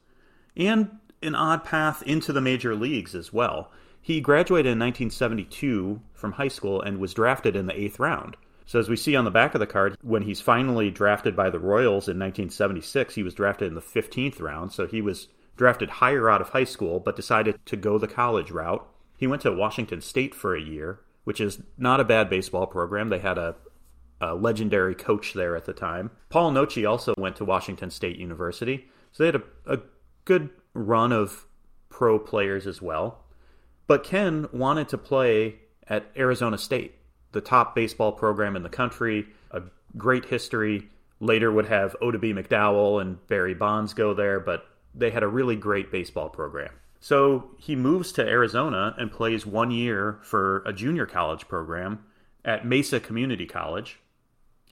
and 0.56 1.00
an 1.22 1.36
odd 1.36 1.64
path 1.64 2.04
into 2.04 2.32
the 2.32 2.42
major 2.42 2.76
leagues 2.76 3.16
as 3.16 3.34
well. 3.34 3.72
He 4.02 4.20
graduated 4.20 4.74
in 4.74 4.80
1972 4.80 6.02
from 6.14 6.34
high 6.34 6.50
school 6.50 6.82
and 6.82 7.00
was 7.00 7.14
drafted 7.14 7.56
in 7.56 7.68
the 7.68 7.80
eighth 7.80 8.00
round. 8.00 8.36
So, 8.66 8.80
as 8.80 8.90
we 8.90 8.96
see 8.96 9.16
on 9.16 9.26
the 9.26 9.32
back 9.32 9.54
of 9.54 9.60
the 9.60 9.68
card, 9.68 9.98
when 10.02 10.24
he's 10.24 10.42
finally 10.42 10.90
drafted 10.90 11.36
by 11.36 11.50
the 11.50 11.60
Royals 11.60 12.08
in 12.08 12.18
1976, 12.20 13.16
he 13.16 13.24
was 13.24 13.34
drafted 13.34 13.68
in 13.68 13.76
the 13.76 13.82
15th 13.82 14.40
round. 14.40 14.72
So, 14.72 14.88
he 14.88 15.02
was 15.02 15.28
drafted 15.58 15.90
higher 15.90 16.30
out 16.30 16.42
of 16.42 16.50
high 16.50 16.64
school, 16.64 17.00
but 17.00 17.16
decided 17.16 17.60
to 17.66 17.76
go 17.76 17.98
the 17.98 18.08
college 18.08 18.52
route. 18.52 18.88
He 19.18 19.28
went 19.28 19.42
to 19.44 19.52
Washington 19.52 20.02
State 20.02 20.34
for 20.34 20.56
a 20.56 20.62
year, 20.62 21.00
which 21.24 21.42
is 21.42 21.62
not 21.78 22.00
a 22.00 22.06
bad 22.06 22.30
baseball 22.30 22.68
program. 22.68 23.10
They 23.10 23.20
had 23.20 23.38
a, 23.38 23.56
a 24.22 24.34
legendary 24.34 24.96
coach 24.96 25.34
there 25.34 25.56
at 25.56 25.66
the 25.66 25.74
time. 25.74 26.12
Paul 26.30 26.52
Nochi 26.52 26.90
also 26.90 27.14
went 27.18 27.36
to 27.38 27.46
Washington 27.46 27.90
State 27.90 28.18
University. 28.18 28.88
So, 29.12 29.24
they 29.24 29.28
had 29.28 29.36
a, 29.36 29.74
a 29.74 29.80
good 30.26 30.50
run 30.74 31.12
of 31.12 31.46
pro 31.90 32.18
players 32.18 32.66
as 32.66 32.82
well. 32.82 33.20
But 33.86 34.04
Ken 34.04 34.48
wanted 34.52 34.88
to 34.90 34.98
play 34.98 35.60
at 35.88 36.10
Arizona 36.16 36.58
State 36.58 36.96
the 37.34 37.42
top 37.42 37.76
baseball 37.76 38.12
program 38.12 38.56
in 38.56 38.64
the 38.64 38.70
country, 38.70 39.28
a 39.52 39.62
great 39.98 40.26
history. 40.26 40.88
Later 41.20 41.52
would 41.52 41.66
have 41.68 41.96
Oddibe 42.02 42.34
McDowell 42.34 43.02
and 43.02 43.26
Barry 43.28 43.54
Bonds 43.54 43.94
go 43.94 44.14
there, 44.14 44.40
but 44.40 44.66
they 44.96 45.12
had 45.12 45.24
a 45.24 45.28
really 45.28 45.56
great 45.56 45.92
baseball 45.92 46.30
program. 46.30 46.72
So 47.00 47.52
he 47.58 47.76
moves 47.76 48.12
to 48.14 48.28
Arizona 48.28 48.96
and 48.98 49.12
plays 49.12 49.46
one 49.46 49.72
year 49.72 50.20
for 50.22 50.64
a 50.66 50.72
junior 50.72 51.06
college 51.06 51.48
program 51.48 52.06
at 52.46 52.66
Mesa 52.66 53.00
Community 53.00 53.46
College. 53.46 54.00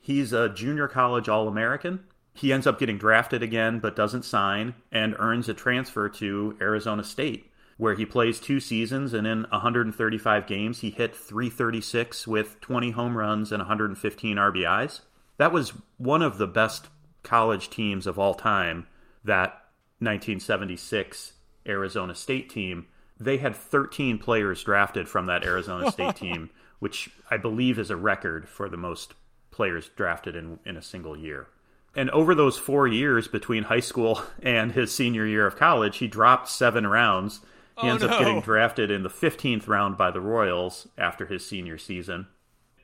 He's 0.02 0.34
a 0.34 0.50
junior 0.50 0.88
college 0.88 1.30
All 1.30 1.48
American. 1.48 2.04
He 2.34 2.54
ends 2.54 2.66
up 2.66 2.80
getting 2.80 2.98
drafted 2.98 3.44
again, 3.44 3.80
but 3.80 3.96
doesn't 3.96 4.24
sign 4.24 4.76
and 4.92 5.16
earns 5.20 5.50
a 5.50 5.54
transfer 5.54 6.08
to 6.10 6.58
Arizona 6.62 7.04
State 7.04 7.51
where 7.82 7.96
he 7.96 8.06
plays 8.06 8.40
two 8.40 8.60
seasons 8.60 9.12
and 9.12 9.26
in 9.26 9.42
135 9.50 10.46
games 10.46 10.82
he 10.82 10.92
hit 10.92 11.16
336 11.16 12.28
with 12.28 12.62
20 12.62 12.92
home 12.92 13.18
runs 13.18 13.52
and 13.52 13.60
115 13.60 14.38
RBIs. 14.38 15.02
That 15.38 15.52
was 15.52 15.74
one 15.98 16.22
of 16.22 16.38
the 16.38 16.46
best 16.46 16.90
college 17.24 17.72
teams 17.72 18.06
of 18.06 18.20
all 18.20 18.36
time, 18.36 18.86
that 19.24 19.64
1976 19.98 21.34
Arizona 21.66 22.14
State 22.14 22.52
team. 22.52 22.86
They 23.20 23.38
had 23.38 23.56
13 23.56 24.20
players 24.20 24.64
drafted 24.64 25.10
from 25.10 25.26
that 25.26 25.44
Arizona 25.44 25.92
State 25.92 26.18
team, 26.18 26.52
which 26.78 27.10
I 27.32 27.38
believe 27.38 27.80
is 27.80 27.90
a 27.90 27.96
record 27.96 28.48
for 28.48 28.70
the 28.70 28.78
most 28.78 29.16
players 29.50 29.90
drafted 29.96 30.36
in, 30.36 30.60
in 30.68 30.78
a 30.78 30.84
single 30.84 31.18
year. 31.18 31.48
And 31.96 32.12
over 32.12 32.36
those 32.36 32.60
four 32.60 32.88
years 32.88 33.28
between 33.28 33.64
high 33.64 33.80
school 33.80 34.22
and 34.44 34.72
his 34.72 34.94
senior 34.94 35.26
year 35.26 35.48
of 35.48 35.56
college, 35.56 35.98
he 35.98 36.08
dropped 36.08 36.48
seven 36.48 36.86
rounds 36.86 37.42
he 37.82 37.88
ends 37.88 38.04
oh, 38.04 38.08
no. 38.08 38.14
up 38.14 38.20
getting 38.20 38.42
drafted 38.42 38.92
in 38.92 39.04
the 39.04 39.10
15th 39.10 39.68
round 39.68 39.98
by 39.98 40.12
the 40.12 40.22
Royals 40.22 40.88
after 40.98 41.26
his 41.26 41.46
senior 41.46 41.78
season. 41.78 42.28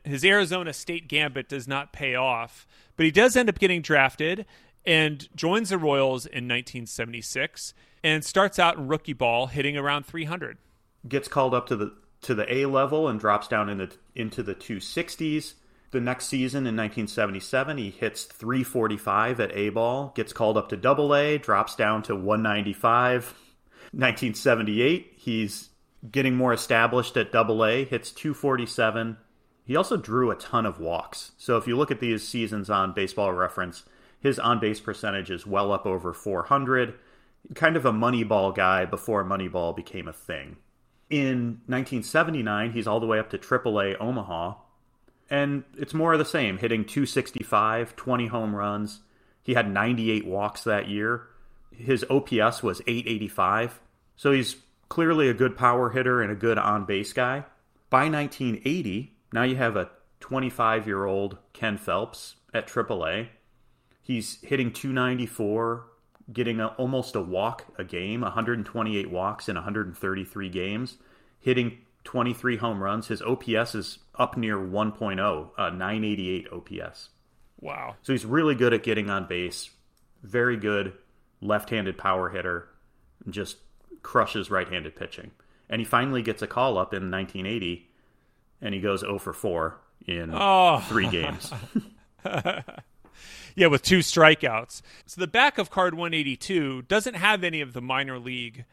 His 0.03 0.23
Arizona 0.23 0.73
State 0.73 1.07
gambit 1.07 1.49
does 1.49 1.67
not 1.67 1.91
pay 1.91 2.15
off, 2.15 2.65
but 2.95 3.05
he 3.05 3.11
does 3.11 3.35
end 3.35 3.49
up 3.49 3.59
getting 3.59 3.81
drafted 3.81 4.45
and 4.85 5.27
joins 5.35 5.69
the 5.69 5.77
Royals 5.77 6.25
in 6.25 6.45
1976 6.45 7.73
and 8.03 8.23
starts 8.23 8.57
out 8.57 8.77
in 8.77 8.87
rookie 8.87 9.13
ball 9.13 9.47
hitting 9.47 9.75
around 9.77 10.05
300. 10.05 10.57
Gets 11.07 11.27
called 11.27 11.53
up 11.53 11.67
to 11.67 11.75
the 11.75 11.93
to 12.21 12.33
the 12.33 12.51
A 12.51 12.65
level 12.65 13.07
and 13.07 13.19
drops 13.19 13.47
down 13.47 13.69
into 13.69 13.89
into 14.15 14.41
the 14.41 14.55
260s. 14.55 15.53
The 15.91 16.01
next 16.01 16.27
season 16.27 16.59
in 16.59 16.75
1977, 16.75 17.77
he 17.77 17.89
hits 17.89 18.25
345 18.25 19.39
at 19.39 19.55
A 19.55 19.69
ball, 19.69 20.11
gets 20.15 20.33
called 20.33 20.57
up 20.57 20.67
to 20.69 20.77
Double 20.77 21.15
A, 21.15 21.37
drops 21.37 21.75
down 21.75 22.03
to 22.03 22.15
195 22.15 23.33
1978, 23.91 25.13
he's 25.15 25.69
getting 26.11 26.35
more 26.35 26.53
established 26.53 27.17
at 27.17 27.31
double 27.31 27.65
A, 27.65 27.85
hits 27.85 28.11
247. 28.11 29.17
He 29.63 29.75
also 29.75 29.97
drew 29.97 30.31
a 30.31 30.35
ton 30.35 30.65
of 30.65 30.79
walks. 30.79 31.31
So 31.37 31.57
if 31.57 31.67
you 31.67 31.75
look 31.75 31.91
at 31.91 31.99
these 31.99 32.27
seasons 32.27 32.69
on 32.69 32.93
baseball 32.93 33.33
reference, 33.33 33.83
his 34.19 34.39
on 34.39 34.59
base 34.59 34.79
percentage 34.79 35.29
is 35.29 35.45
well 35.45 35.71
up 35.71 35.85
over 35.85 36.13
400. 36.13 36.95
Kind 37.53 37.75
of 37.75 37.85
a 37.85 37.91
Moneyball 37.91 38.55
guy 38.55 38.85
before 38.85 39.23
Moneyball 39.23 39.75
became 39.75 40.07
a 40.07 40.13
thing. 40.13 40.57
In 41.09 41.61
1979, 41.67 42.71
he's 42.71 42.87
all 42.87 42.99
the 42.99 43.05
way 43.05 43.19
up 43.19 43.29
to 43.29 43.37
AAA 43.37 43.95
Omaha. 43.99 44.55
And 45.29 45.63
it's 45.77 45.93
more 45.93 46.13
of 46.13 46.19
the 46.19 46.25
same, 46.25 46.57
hitting 46.57 46.85
265, 46.85 47.95
20 47.95 48.27
home 48.27 48.55
runs. 48.55 49.01
He 49.43 49.53
had 49.53 49.71
98 49.71 50.25
walks 50.25 50.63
that 50.63 50.87
year. 50.89 51.27
His 51.71 52.05
OPS 52.09 52.63
was 52.63 52.81
885. 52.87 53.79
So 54.15 54.31
he's 54.31 54.57
clearly 54.89 55.29
a 55.29 55.33
good 55.33 55.57
power 55.57 55.89
hitter 55.89 56.21
and 56.21 56.31
a 56.31 56.35
good 56.35 56.57
on 56.57 56.85
base 56.85 57.13
guy. 57.13 57.45
By 57.89 58.09
1980, 58.09 59.13
now 59.31 59.43
you 59.43 59.55
have 59.55 59.75
a 59.75 59.89
25 60.19 60.87
year 60.87 61.05
old 61.05 61.37
Ken 61.53 61.77
Phelps 61.77 62.35
at 62.53 62.67
AAA. 62.67 63.29
He's 64.01 64.41
hitting 64.41 64.71
294, 64.71 65.85
getting 66.31 66.59
a, 66.59 66.67
almost 66.67 67.15
a 67.15 67.21
walk 67.21 67.65
a 67.77 67.83
game, 67.83 68.21
128 68.21 69.09
walks 69.11 69.49
in 69.49 69.55
133 69.55 70.49
games, 70.49 70.97
hitting 71.39 71.79
23 72.03 72.57
home 72.57 72.81
runs. 72.81 73.07
His 73.07 73.21
OPS 73.21 73.75
is 73.75 73.99
up 74.15 74.37
near 74.37 74.57
1.0, 74.57 75.49
uh, 75.57 75.69
988 75.69 76.47
OPS. 76.51 77.09
Wow. 77.59 77.95
So 78.01 78.13
he's 78.13 78.25
really 78.25 78.55
good 78.55 78.73
at 78.73 78.83
getting 78.83 79.09
on 79.09 79.27
base, 79.27 79.69
very 80.23 80.57
good 80.57 80.93
left 81.41 81.69
handed 81.69 81.97
power 81.97 82.29
hitter, 82.29 82.69
just 83.29 83.57
crushes 84.03 84.49
right 84.49 84.67
handed 84.67 84.95
pitching. 84.95 85.31
And 85.69 85.81
he 85.81 85.85
finally 85.85 86.21
gets 86.21 86.41
a 86.41 86.47
call 86.47 86.77
up 86.77 86.93
in 86.93 87.11
1980, 87.11 87.89
and 88.61 88.73
he 88.73 88.79
goes 88.79 89.01
0 89.01 89.19
for 89.19 89.33
4 89.33 89.77
in 90.05 90.31
oh. 90.33 90.83
three 90.87 91.09
games. 91.09 91.51
yeah, 93.55 93.67
with 93.67 93.81
two 93.81 93.99
strikeouts. 93.99 94.81
So 95.05 95.19
the 95.19 95.27
back 95.27 95.57
of 95.57 95.69
card 95.69 95.93
182 95.93 96.83
doesn't 96.83 97.15
have 97.15 97.43
any 97.43 97.61
of 97.61 97.73
the 97.73 97.81
minor 97.81 98.19
league 98.19 98.65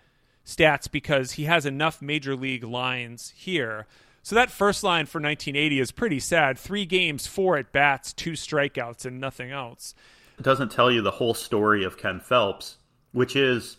stats 0.45 0.91
because 0.91 1.33
he 1.33 1.45
has 1.45 1.67
enough 1.67 2.03
major 2.03 2.37
league 2.37 2.65
lines 2.65 3.33
here. 3.37 3.87
So 4.23 4.35
that 4.37 4.51
first 4.51 4.83
line 4.83 5.07
for 5.07 5.21
1980 5.21 5.81
is 5.81 5.91
pretty 5.91 6.21
sad. 6.21 6.59
Three 6.59 6.87
games, 6.87 7.27
four 7.27 7.57
at 7.59 7.73
bats, 7.73 8.13
two 8.13 8.33
strikeouts, 8.33 9.05
and 9.05 9.21
nothing 9.21 9.51
else. 9.51 9.95
It 10.39 10.43
doesn't 10.43 10.73
tell 10.73 10.91
you 10.91 11.03
the 11.03 11.13
whole 11.13 11.35
story 11.35 11.85
of 11.85 11.97
Ken 11.97 12.21
Phelps, 12.21 12.77
which 13.13 13.37
is 13.37 13.77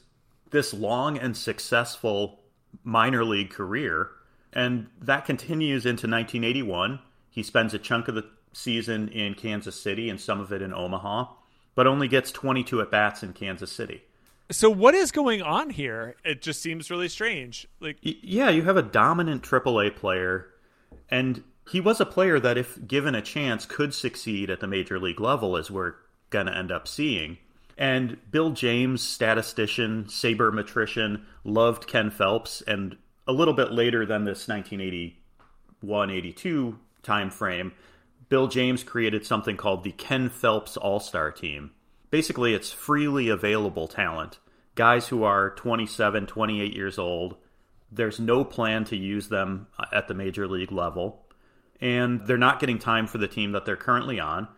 this 0.52 0.74
long 0.74 1.18
and 1.18 1.36
successful 1.36 2.40
minor 2.84 3.26
league 3.26 3.50
career. 3.50 4.10
And 4.54 4.88
that 5.02 5.26
continues 5.26 5.86
into 5.86 6.08
1981. 6.08 7.00
He 7.30 7.44
spends 7.44 7.74
a 7.74 7.80
chunk 7.80 8.08
of 8.08 8.16
the 8.16 8.26
season 8.54 9.10
in 9.10 9.34
Kansas 9.34 9.80
City 9.80 10.10
and 10.10 10.20
some 10.20 10.40
of 10.40 10.54
it 10.54 10.62
in 10.62 10.74
Omaha, 10.74 11.28
but 11.76 11.88
only 11.88 12.08
gets 12.08 12.32
22 12.32 12.82
at 12.82 12.92
bats 12.92 13.22
in 13.22 13.34
Kansas 13.34 13.72
City. 13.72 14.04
So 14.52 14.70
what 14.70 14.94
is 14.94 15.12
going 15.12 15.42
on 15.42 15.72
here? 15.72 16.16
It 16.24 16.42
just 16.42 16.62
seems 16.62 16.90
really 16.90 17.10
strange. 17.10 17.68
Like 17.80 17.98
yeah, 18.02 18.50
you 18.50 18.62
have 18.64 18.78
a 18.78 18.84
dominant 18.84 19.44
AAA 19.44 19.96
player 19.96 20.48
and 21.10 21.44
he 21.70 21.82
was 21.82 22.00
a 22.00 22.06
player 22.06 22.40
that 22.40 22.58
if 22.58 22.88
given 22.88 23.16
a 23.16 23.22
chance 23.22 23.66
could 23.66 23.94
succeed 23.94 24.50
at 24.50 24.60
the 24.60 24.68
major 24.68 25.00
league 25.00 25.20
level 25.20 25.58
as 25.58 25.72
we're 25.72 25.96
going 26.36 26.48
to 26.48 26.58
end 26.58 26.70
up 26.70 26.86
seeing. 26.86 27.38
And 27.78 28.18
Bill 28.30 28.52
James, 28.52 29.02
statistician, 29.02 30.06
sabermetrician, 30.06 31.24
loved 31.46 31.88
Ken 31.88 32.12
Phelps. 32.12 32.62
And 32.62 32.98
a 33.26 33.32
little 33.32 33.54
bit 33.54 33.72
later 33.72 34.06
than 34.06 34.26
this 34.26 34.48
1981 34.50 36.10
82 36.12 36.78
time 37.04 37.30
frame, 37.30 37.72
Bill 38.28 38.48
James 38.48 38.84
created 38.84 39.26
something 39.26 39.56
called 39.56 39.84
the 39.84 39.94
Ken 39.94 40.30
Phelps 40.30 40.76
All 40.76 41.00
Star 41.00 41.32
Team. 41.32 41.72
Basically, 42.10 42.54
it's 42.54 42.72
freely 42.72 43.30
available 43.30 43.88
talent. 43.88 44.40
Guys 44.76 45.08
who 45.08 45.24
are 45.24 45.52
27, 45.52 46.28
28 46.28 46.76
years 46.76 47.00
old. 47.00 47.38
There's 47.90 48.20
no 48.20 48.44
plan 48.44 48.84
to 48.86 48.98
use 48.98 49.30
them 49.30 49.68
uh, 49.80 49.86
at 49.94 50.10
the 50.10 50.14
major 50.14 50.48
league 50.50 50.74
level. 50.74 51.26
And 51.80 52.26
they're 52.28 52.38
not 52.38 52.60
getting 52.60 52.80
time 52.80 53.08
for 53.08 53.20
the 53.20 53.28
team 53.28 53.54
that 53.54 53.66
they're 53.66 53.78
currently 53.78 54.20
on. 54.20 54.50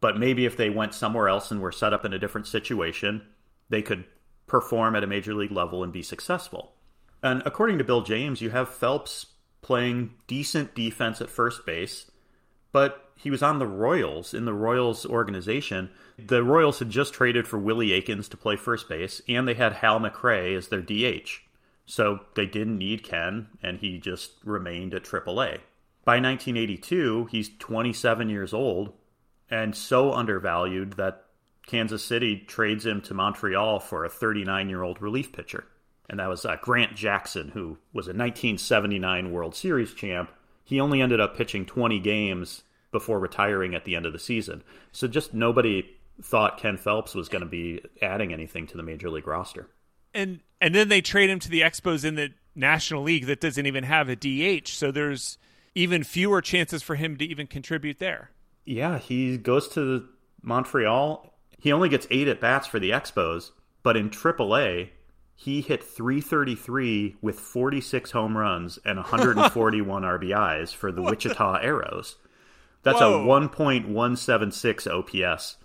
But 0.00 0.18
maybe 0.18 0.46
if 0.46 0.56
they 0.56 0.70
went 0.70 0.94
somewhere 0.94 1.28
else 1.28 1.50
and 1.50 1.60
were 1.60 1.72
set 1.72 1.92
up 1.92 2.04
in 2.04 2.12
a 2.12 2.18
different 2.18 2.46
situation, 2.46 3.22
they 3.68 3.82
could 3.82 4.04
perform 4.46 4.94
at 4.96 5.04
a 5.04 5.08
major 5.08 5.34
league 5.34 5.52
level 5.52 5.82
and 5.82 5.92
be 5.92 6.02
successful. 6.02 6.72
And 7.22 7.42
according 7.44 7.78
to 7.78 7.84
Bill 7.84 8.02
James, 8.02 8.40
you 8.40 8.50
have 8.50 8.68
Phelps 8.68 9.26
playing 9.60 10.14
decent 10.26 10.74
defense 10.74 11.20
at 11.20 11.30
first 11.30 11.66
base, 11.66 12.10
but 12.72 13.10
he 13.16 13.30
was 13.30 13.42
on 13.42 13.58
the 13.58 13.66
Royals 13.66 14.32
in 14.32 14.44
the 14.44 14.54
Royals 14.54 15.04
organization. 15.04 15.90
The 16.16 16.44
Royals 16.44 16.78
had 16.78 16.90
just 16.90 17.12
traded 17.12 17.48
for 17.48 17.58
Willie 17.58 17.92
Aikens 17.92 18.28
to 18.28 18.36
play 18.36 18.54
first 18.54 18.88
base, 18.88 19.20
and 19.28 19.48
they 19.48 19.54
had 19.54 19.72
Hal 19.74 19.98
McRae 19.98 20.56
as 20.56 20.68
their 20.68 20.80
DH. 20.80 21.40
So 21.84 22.20
they 22.36 22.46
didn't 22.46 22.78
need 22.78 23.02
Ken, 23.02 23.48
and 23.62 23.78
he 23.80 23.98
just 23.98 24.32
remained 24.44 24.94
at 24.94 25.04
AAA. 25.04 25.58
By 26.04 26.20
1982, 26.20 27.28
he's 27.30 27.50
27 27.58 28.28
years 28.28 28.54
old 28.54 28.92
and 29.50 29.74
so 29.74 30.12
undervalued 30.12 30.94
that 30.94 31.24
Kansas 31.66 32.04
City 32.04 32.44
trades 32.46 32.86
him 32.86 33.00
to 33.02 33.14
Montreal 33.14 33.80
for 33.80 34.04
a 34.04 34.10
39 34.10 34.68
year 34.68 34.82
old 34.82 35.00
relief 35.02 35.32
pitcher. 35.32 35.64
And 36.08 36.18
that 36.20 36.28
was 36.28 36.46
uh, 36.46 36.56
Grant 36.62 36.96
Jackson, 36.96 37.50
who 37.50 37.78
was 37.92 38.06
a 38.06 38.16
1979 38.16 39.30
World 39.30 39.54
Series 39.54 39.92
champ. 39.92 40.30
He 40.64 40.80
only 40.80 41.02
ended 41.02 41.20
up 41.20 41.36
pitching 41.36 41.66
20 41.66 41.98
games 42.00 42.62
before 42.90 43.18
retiring 43.18 43.74
at 43.74 43.84
the 43.84 43.94
end 43.94 44.06
of 44.06 44.14
the 44.14 44.18
season. 44.18 44.62
So 44.92 45.06
just 45.06 45.34
nobody 45.34 45.84
thought 46.22 46.58
Ken 46.58 46.78
Phelps 46.78 47.14
was 47.14 47.28
going 47.28 47.42
to 47.42 47.48
be 47.48 47.82
adding 48.00 48.32
anything 48.32 48.66
to 48.68 48.76
the 48.76 48.82
major 48.82 49.10
league 49.10 49.26
roster. 49.26 49.68
And 50.14 50.40
and 50.60 50.74
then 50.74 50.88
they 50.88 51.02
trade 51.02 51.30
him 51.30 51.38
to 51.40 51.50
the 51.50 51.60
Expos 51.60 52.04
in 52.04 52.14
the 52.14 52.30
National 52.54 53.02
League 53.02 53.26
that 53.26 53.40
doesn't 53.40 53.66
even 53.66 53.84
have 53.84 54.08
a 54.08 54.16
DH. 54.16 54.68
So 54.68 54.90
there's 54.90 55.38
even 55.74 56.02
fewer 56.02 56.40
chances 56.40 56.82
for 56.82 56.96
him 56.96 57.16
to 57.18 57.24
even 57.24 57.46
contribute 57.46 57.98
there. 57.98 58.30
Yeah, 58.68 58.98
he 58.98 59.38
goes 59.38 59.66
to 59.68 60.06
Montreal. 60.42 61.32
He 61.58 61.72
only 61.72 61.88
gets 61.88 62.06
eight 62.10 62.28
at 62.28 62.38
bats 62.38 62.66
for 62.66 62.78
the 62.78 62.90
Expos, 62.90 63.50
but 63.82 63.96
in 63.96 64.10
AAA, 64.10 64.90
he 65.34 65.62
hit 65.62 65.82
333 65.82 67.16
with 67.22 67.40
46 67.40 68.10
home 68.10 68.36
runs 68.36 68.78
and 68.84 68.96
141 68.98 70.02
RBIs 70.02 70.74
for 70.74 70.92
the 70.92 71.00
Wichita 71.00 71.62
Aeros. 71.62 72.16
That's 72.82 73.00
Whoa. 73.00 73.22
a 73.22 73.48
1.176 73.48 75.24
OPS. 75.26 75.56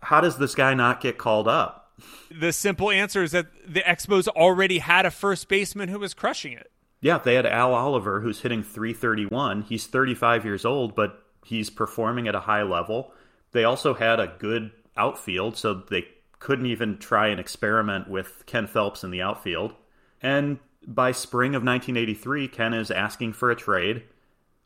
How 0.00 0.20
does 0.20 0.36
this 0.36 0.54
guy 0.54 0.74
not 0.74 1.00
get 1.00 1.16
called 1.16 1.48
up? 1.48 1.94
The 2.30 2.52
simple 2.52 2.90
answer 2.90 3.22
is 3.22 3.32
that 3.32 3.46
the 3.66 3.80
Expos 3.80 4.28
already 4.28 4.80
had 4.80 5.06
a 5.06 5.10
first 5.10 5.48
baseman 5.48 5.88
who 5.88 5.98
was 5.98 6.12
crushing 6.12 6.52
it. 6.52 6.70
Yeah, 7.00 7.16
they 7.18 7.36
had 7.36 7.46
Al 7.46 7.72
Oliver 7.72 8.20
who's 8.20 8.42
hitting 8.42 8.62
331. 8.62 9.62
He's 9.62 9.86
35 9.86 10.44
years 10.44 10.66
old, 10.66 10.94
but 10.94 11.22
he's 11.44 11.70
performing 11.70 12.28
at 12.28 12.34
a 12.34 12.40
high 12.40 12.62
level. 12.62 13.12
They 13.52 13.64
also 13.64 13.94
had 13.94 14.20
a 14.20 14.34
good 14.38 14.70
outfield, 14.96 15.56
so 15.56 15.74
they 15.74 16.06
couldn't 16.38 16.66
even 16.66 16.98
try 16.98 17.28
and 17.28 17.40
experiment 17.40 18.08
with 18.08 18.44
Ken 18.46 18.66
Phelps 18.66 19.04
in 19.04 19.10
the 19.10 19.22
outfield. 19.22 19.74
And 20.20 20.58
by 20.86 21.12
spring 21.12 21.54
of 21.54 21.62
1983, 21.62 22.48
Ken 22.48 22.74
is 22.74 22.90
asking 22.90 23.34
for 23.34 23.50
a 23.50 23.56
trade, 23.56 24.02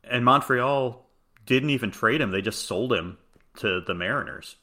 and 0.05 0.25
Montreal 0.25 1.07
didn't 1.45 1.71
even 1.71 1.91
trade 1.91 2.21
him. 2.21 2.31
They 2.31 2.43
just 2.43 2.67
sold 2.67 2.93
him 2.93 3.19
to 3.57 3.81
the 3.81 3.95
Mariners. 3.95 4.57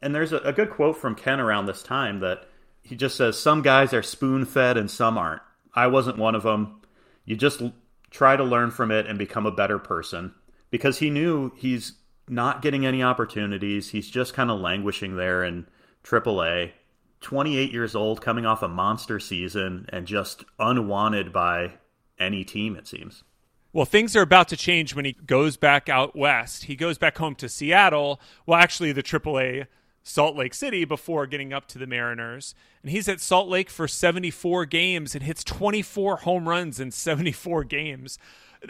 And 0.00 0.14
there's 0.14 0.32
a, 0.32 0.38
a 0.38 0.52
good 0.52 0.70
quote 0.70 0.96
from 0.96 1.14
Ken 1.14 1.40
around 1.40 1.66
this 1.66 1.82
time 1.82 2.20
that 2.20 2.46
he 2.82 2.96
just 2.96 3.16
says, 3.16 3.38
Some 3.38 3.62
guys 3.62 3.92
are 3.92 4.02
spoon 4.02 4.44
fed 4.44 4.76
and 4.76 4.90
some 4.90 5.18
aren't. 5.18 5.42
I 5.74 5.88
wasn't 5.88 6.18
one 6.18 6.34
of 6.34 6.42
them. 6.42 6.80
You 7.24 7.36
just 7.36 7.62
try 8.10 8.36
to 8.36 8.44
learn 8.44 8.70
from 8.70 8.90
it 8.90 9.06
and 9.06 9.18
become 9.18 9.46
a 9.46 9.52
better 9.52 9.78
person 9.78 10.34
because 10.70 10.98
he 10.98 11.10
knew 11.10 11.52
he's 11.56 11.94
not 12.28 12.62
getting 12.62 12.84
any 12.84 13.02
opportunities. 13.02 13.90
He's 13.90 14.10
just 14.10 14.34
kind 14.34 14.50
of 14.50 14.60
languishing 14.60 15.16
there 15.16 15.42
in 15.44 15.66
AAA. 16.04 16.72
28 17.20 17.72
years 17.72 17.94
old, 17.96 18.20
coming 18.20 18.46
off 18.46 18.62
a 18.62 18.68
monster 18.68 19.18
season, 19.18 19.86
and 19.88 20.06
just 20.06 20.44
unwanted 20.58 21.32
by 21.32 21.72
any 22.18 22.44
team, 22.44 22.76
it 22.76 22.86
seems. 22.86 23.24
Well, 23.72 23.84
things 23.84 24.16
are 24.16 24.22
about 24.22 24.48
to 24.48 24.56
change 24.56 24.94
when 24.94 25.04
he 25.04 25.12
goes 25.12 25.56
back 25.56 25.88
out 25.88 26.16
west. 26.16 26.64
He 26.64 26.76
goes 26.76 26.96
back 26.96 27.18
home 27.18 27.34
to 27.36 27.48
Seattle. 27.48 28.20
Well, 28.46 28.58
actually, 28.58 28.92
the 28.92 29.02
AAA 29.02 29.66
Salt 30.02 30.36
Lake 30.36 30.54
City 30.54 30.84
before 30.86 31.26
getting 31.26 31.52
up 31.52 31.68
to 31.68 31.78
the 31.78 31.86
Mariners. 31.86 32.54
And 32.82 32.90
he's 32.90 33.08
at 33.08 33.20
Salt 33.20 33.48
Lake 33.48 33.68
for 33.68 33.86
74 33.86 34.64
games 34.64 35.14
and 35.14 35.22
hits 35.22 35.44
24 35.44 36.18
home 36.18 36.48
runs 36.48 36.80
in 36.80 36.90
74 36.90 37.64
games. 37.64 38.18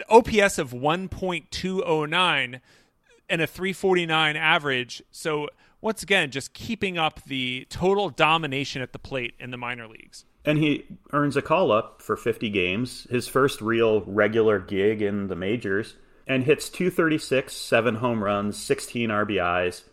OPS 0.09 0.57
of 0.57 0.71
1.209 0.71 2.59
and 3.29 3.41
a 3.41 3.47
349 3.47 4.35
average. 4.35 5.03
So, 5.11 5.49
once 5.81 6.03
again, 6.03 6.31
just 6.31 6.53
keeping 6.53 6.97
up 6.97 7.23
the 7.23 7.65
total 7.69 8.09
domination 8.09 8.81
at 8.81 8.91
the 8.91 8.99
plate 8.99 9.35
in 9.39 9.51
the 9.51 9.57
minor 9.57 9.87
leagues. 9.87 10.25
And 10.43 10.57
he 10.57 10.85
earns 11.13 11.37
a 11.37 11.41
call 11.41 11.71
up 11.71 12.01
for 12.01 12.17
50 12.17 12.49
games, 12.49 13.07
his 13.09 13.27
first 13.27 13.61
real 13.61 14.01
regular 14.01 14.59
gig 14.59 15.01
in 15.01 15.27
the 15.27 15.35
majors, 15.35 15.95
and 16.27 16.43
hits 16.43 16.69
236, 16.69 17.53
seven 17.53 17.95
home 17.95 18.23
runs, 18.23 18.57
16 18.57 19.09
RBIs 19.09 19.83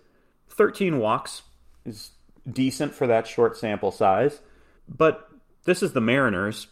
13 0.56 0.98
walks 0.98 1.42
is 1.84 2.12
decent 2.50 2.94
for 2.94 3.06
that 3.06 3.26
short 3.26 3.56
sample 3.56 3.90
size, 3.90 4.40
but 4.88 5.28
this 5.64 5.82
is 5.82 5.92
the 5.92 6.00
Mariners. 6.00 6.66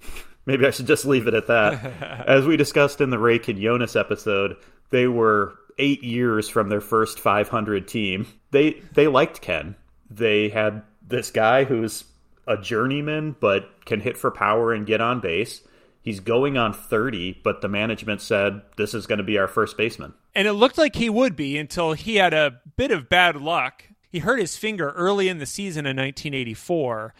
Maybe 0.46 0.66
I 0.66 0.70
should 0.70 0.86
just 0.86 1.06
leave 1.06 1.26
it 1.26 1.34
at 1.34 1.46
that. 1.46 2.24
As 2.26 2.46
we 2.46 2.56
discussed 2.56 3.00
in 3.00 3.10
the 3.10 3.18
Rey 3.18 3.38
Quinones 3.38 3.96
episode, 3.96 4.56
they 4.90 5.06
were 5.06 5.54
eight 5.78 6.04
years 6.04 6.48
from 6.48 6.68
their 6.68 6.80
first 6.80 7.18
500 7.18 7.88
team. 7.88 8.26
They 8.50 8.82
they 8.92 9.08
liked 9.08 9.40
Ken. 9.40 9.76
They 10.10 10.48
had 10.48 10.82
this 11.06 11.30
guy 11.30 11.64
who's 11.64 12.04
a 12.46 12.56
journeyman 12.56 13.36
but 13.40 13.84
can 13.86 14.00
hit 14.00 14.16
for 14.16 14.30
power 14.30 14.72
and 14.72 14.86
get 14.86 15.00
on 15.00 15.20
base. 15.20 15.62
He's 16.02 16.20
going 16.20 16.58
on 16.58 16.74
30, 16.74 17.40
but 17.42 17.62
the 17.62 17.68
management 17.68 18.20
said 18.20 18.60
this 18.76 18.92
is 18.92 19.06
going 19.06 19.18
to 19.18 19.24
be 19.24 19.38
our 19.38 19.48
first 19.48 19.78
baseman. 19.78 20.12
And 20.34 20.46
it 20.46 20.52
looked 20.52 20.76
like 20.76 20.96
he 20.96 21.08
would 21.08 21.34
be 21.34 21.56
until 21.56 21.94
he 21.94 22.16
had 22.16 22.34
a 22.34 22.60
bit 22.76 22.90
of 22.90 23.08
bad 23.08 23.36
luck. 23.36 23.84
He 24.10 24.18
hurt 24.18 24.38
his 24.38 24.56
finger 24.56 24.90
early 24.90 25.28
in 25.28 25.38
the 25.38 25.46
season 25.46 25.86
in 25.86 25.96
1984. 25.96 27.14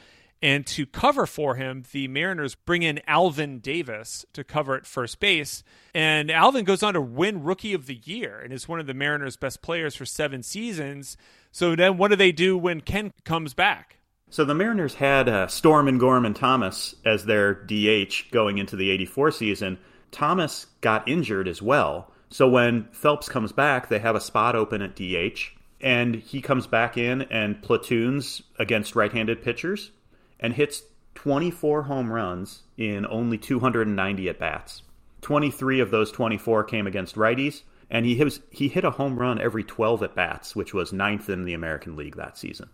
And 0.44 0.66
to 0.66 0.84
cover 0.84 1.24
for 1.24 1.54
him, 1.54 1.84
the 1.92 2.06
Mariners 2.06 2.54
bring 2.54 2.82
in 2.82 3.00
Alvin 3.06 3.60
Davis 3.60 4.26
to 4.34 4.44
cover 4.44 4.74
at 4.74 4.84
first 4.84 5.18
base. 5.18 5.64
And 5.94 6.30
Alvin 6.30 6.66
goes 6.66 6.82
on 6.82 6.92
to 6.92 7.00
win 7.00 7.42
Rookie 7.42 7.72
of 7.72 7.86
the 7.86 7.98
Year 8.04 8.40
and 8.40 8.52
is 8.52 8.68
one 8.68 8.78
of 8.78 8.86
the 8.86 8.92
Mariners' 8.92 9.38
best 9.38 9.62
players 9.62 9.96
for 9.96 10.04
seven 10.04 10.42
seasons. 10.42 11.16
So 11.50 11.74
then 11.74 11.96
what 11.96 12.08
do 12.08 12.16
they 12.16 12.30
do 12.30 12.58
when 12.58 12.82
Ken 12.82 13.10
comes 13.24 13.54
back? 13.54 13.96
So 14.28 14.44
the 14.44 14.54
Mariners 14.54 14.96
had 14.96 15.30
uh, 15.30 15.48
and 15.64 15.98
Gorman 15.98 16.34
Thomas 16.34 16.94
as 17.06 17.24
their 17.24 17.54
DH 17.54 18.30
going 18.30 18.58
into 18.58 18.76
the 18.76 18.90
84 18.90 19.30
season. 19.30 19.78
Thomas 20.10 20.66
got 20.82 21.08
injured 21.08 21.48
as 21.48 21.62
well. 21.62 22.12
So 22.28 22.46
when 22.50 22.86
Phelps 22.92 23.30
comes 23.30 23.52
back, 23.52 23.88
they 23.88 23.98
have 23.98 24.14
a 24.14 24.20
spot 24.20 24.56
open 24.56 24.82
at 24.82 24.94
DH, 24.94 25.56
and 25.80 26.16
he 26.16 26.42
comes 26.42 26.66
back 26.66 26.98
in 26.98 27.22
and 27.22 27.62
platoons 27.62 28.42
against 28.58 28.94
right 28.94 29.10
handed 29.10 29.42
pitchers 29.42 29.90
and 30.40 30.54
hits 30.54 30.82
24 31.14 31.84
home 31.84 32.12
runs 32.12 32.62
in 32.76 33.06
only 33.06 33.38
290 33.38 34.28
at 34.28 34.38
bats. 34.38 34.82
23 35.22 35.80
of 35.80 35.90
those 35.90 36.12
24 36.12 36.64
came 36.64 36.86
against 36.86 37.16
righties, 37.16 37.62
and 37.90 38.04
he, 38.04 38.22
was, 38.22 38.40
he 38.50 38.68
hit 38.68 38.84
a 38.84 38.90
home 38.90 39.18
run 39.18 39.40
every 39.40 39.64
12 39.64 40.02
at 40.02 40.14
bats, 40.14 40.54
which 40.54 40.74
was 40.74 40.92
ninth 40.92 41.30
in 41.30 41.44
the 41.44 41.54
American 41.54 41.96
League 41.96 42.16
that 42.16 42.36
season 42.36 42.68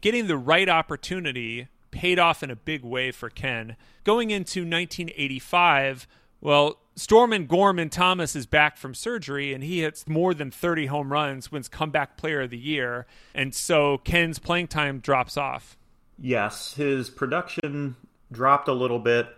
getting 0.00 0.26
the 0.26 0.36
right 0.36 0.68
opportunity 0.68 1.68
paid 1.90 2.18
off 2.18 2.42
in 2.42 2.50
a 2.50 2.56
big 2.56 2.84
way 2.84 3.10
for 3.10 3.30
Ken. 3.30 3.76
Going 4.04 4.30
into 4.30 4.60
1985, 4.60 6.06
well, 6.40 6.78
Stormin 6.94 7.46
Gorman 7.46 7.90
Thomas 7.90 8.36
is 8.36 8.46
back 8.46 8.76
from 8.76 8.94
surgery 8.94 9.52
and 9.52 9.62
he 9.64 9.80
hits 9.80 10.06
more 10.06 10.34
than 10.34 10.50
30 10.50 10.86
home 10.86 11.12
runs, 11.12 11.50
wins 11.50 11.68
comeback 11.68 12.16
player 12.16 12.42
of 12.42 12.50
the 12.50 12.58
year. 12.58 13.06
And 13.34 13.54
so 13.54 13.98
Ken's 13.98 14.38
playing 14.38 14.68
time 14.68 15.00
drops 15.00 15.36
off. 15.36 15.77
Yes, 16.20 16.74
his 16.74 17.10
production 17.10 17.96
dropped 18.32 18.68
a 18.68 18.72
little 18.72 18.98
bit, 18.98 19.28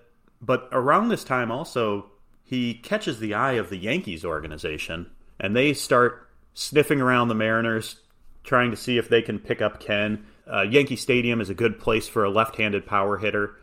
but 0.41 0.69
around 0.73 1.09
this 1.09 1.25
time 1.25 1.51
also, 1.51 2.11
he 2.43 2.75
catches 2.75 3.21
the 3.21 3.35
eye 3.35 3.53
of 3.53 3.71
the 3.71 3.77
Yankees 3.77 4.25
organization 4.25 5.11
and 5.39 5.57
they 5.57 5.73
start 5.73 6.29
sniffing 6.55 7.01
around 7.01 7.29
the 7.29 7.35
Mariners, 7.35 8.01
trying 8.45 8.71
to 8.71 8.77
see 8.77 8.99
if 8.99 9.09
they 9.09 9.23
can 9.23 9.39
pick 9.39 9.63
up 9.63 9.81
Ken. 9.81 10.27
Uh, 10.51 10.63
Yankee 10.63 10.97
Stadium 10.97 11.41
is 11.41 11.51
a 11.51 11.55
good 11.55 11.81
place 11.81 12.09
for 12.09 12.25
a 12.25 12.31
left 12.31 12.57
handed 12.57 12.87
power 12.87 13.19
hitter, 13.19 13.57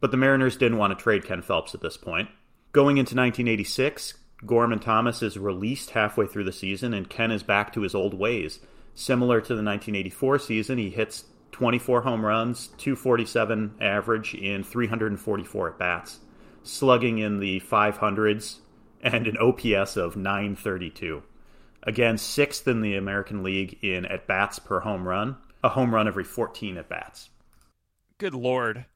but 0.00 0.10
the 0.10 0.16
Mariners 0.16 0.56
didn't 0.56 0.78
want 0.78 0.96
to 0.96 1.02
trade 1.02 1.24
Ken 1.24 1.42
Phelps 1.42 1.74
at 1.74 1.80
this 1.80 1.96
point. 1.96 2.28
Going 2.72 2.98
into 2.98 3.14
1986, 3.14 4.14
Gorman 4.44 4.80
Thomas 4.80 5.22
is 5.22 5.38
released 5.38 5.90
halfway 5.90 6.26
through 6.26 6.44
the 6.44 6.52
season, 6.52 6.92
and 6.92 7.08
Ken 7.08 7.30
is 7.30 7.42
back 7.42 7.72
to 7.74 7.82
his 7.82 7.94
old 7.94 8.14
ways. 8.14 8.58
Similar 8.94 9.40
to 9.40 9.54
the 9.54 9.62
1984 9.62 10.38
season, 10.40 10.78
he 10.78 10.90
hits 10.90 11.24
24 11.52 12.02
home 12.02 12.24
runs, 12.24 12.68
247 12.78 13.76
average 13.80 14.34
in 14.34 14.64
344 14.64 15.70
at 15.70 15.78
bats, 15.78 16.20
slugging 16.62 17.18
in 17.18 17.38
the 17.38 17.60
500s, 17.60 18.58
and 19.02 19.26
an 19.26 19.36
OPS 19.38 19.96
of 19.96 20.16
932. 20.16 21.22
Again, 21.84 22.18
sixth 22.18 22.66
in 22.68 22.80
the 22.80 22.96
American 22.96 23.42
League 23.42 23.78
in 23.82 24.04
at 24.06 24.26
bats 24.26 24.58
per 24.58 24.80
home 24.80 25.06
run 25.06 25.36
a 25.62 25.70
home 25.70 25.94
run 25.94 26.08
every 26.08 26.24
14 26.24 26.76
at 26.76 26.88
bats. 26.88 27.30
Good 28.18 28.34
lord. 28.34 28.86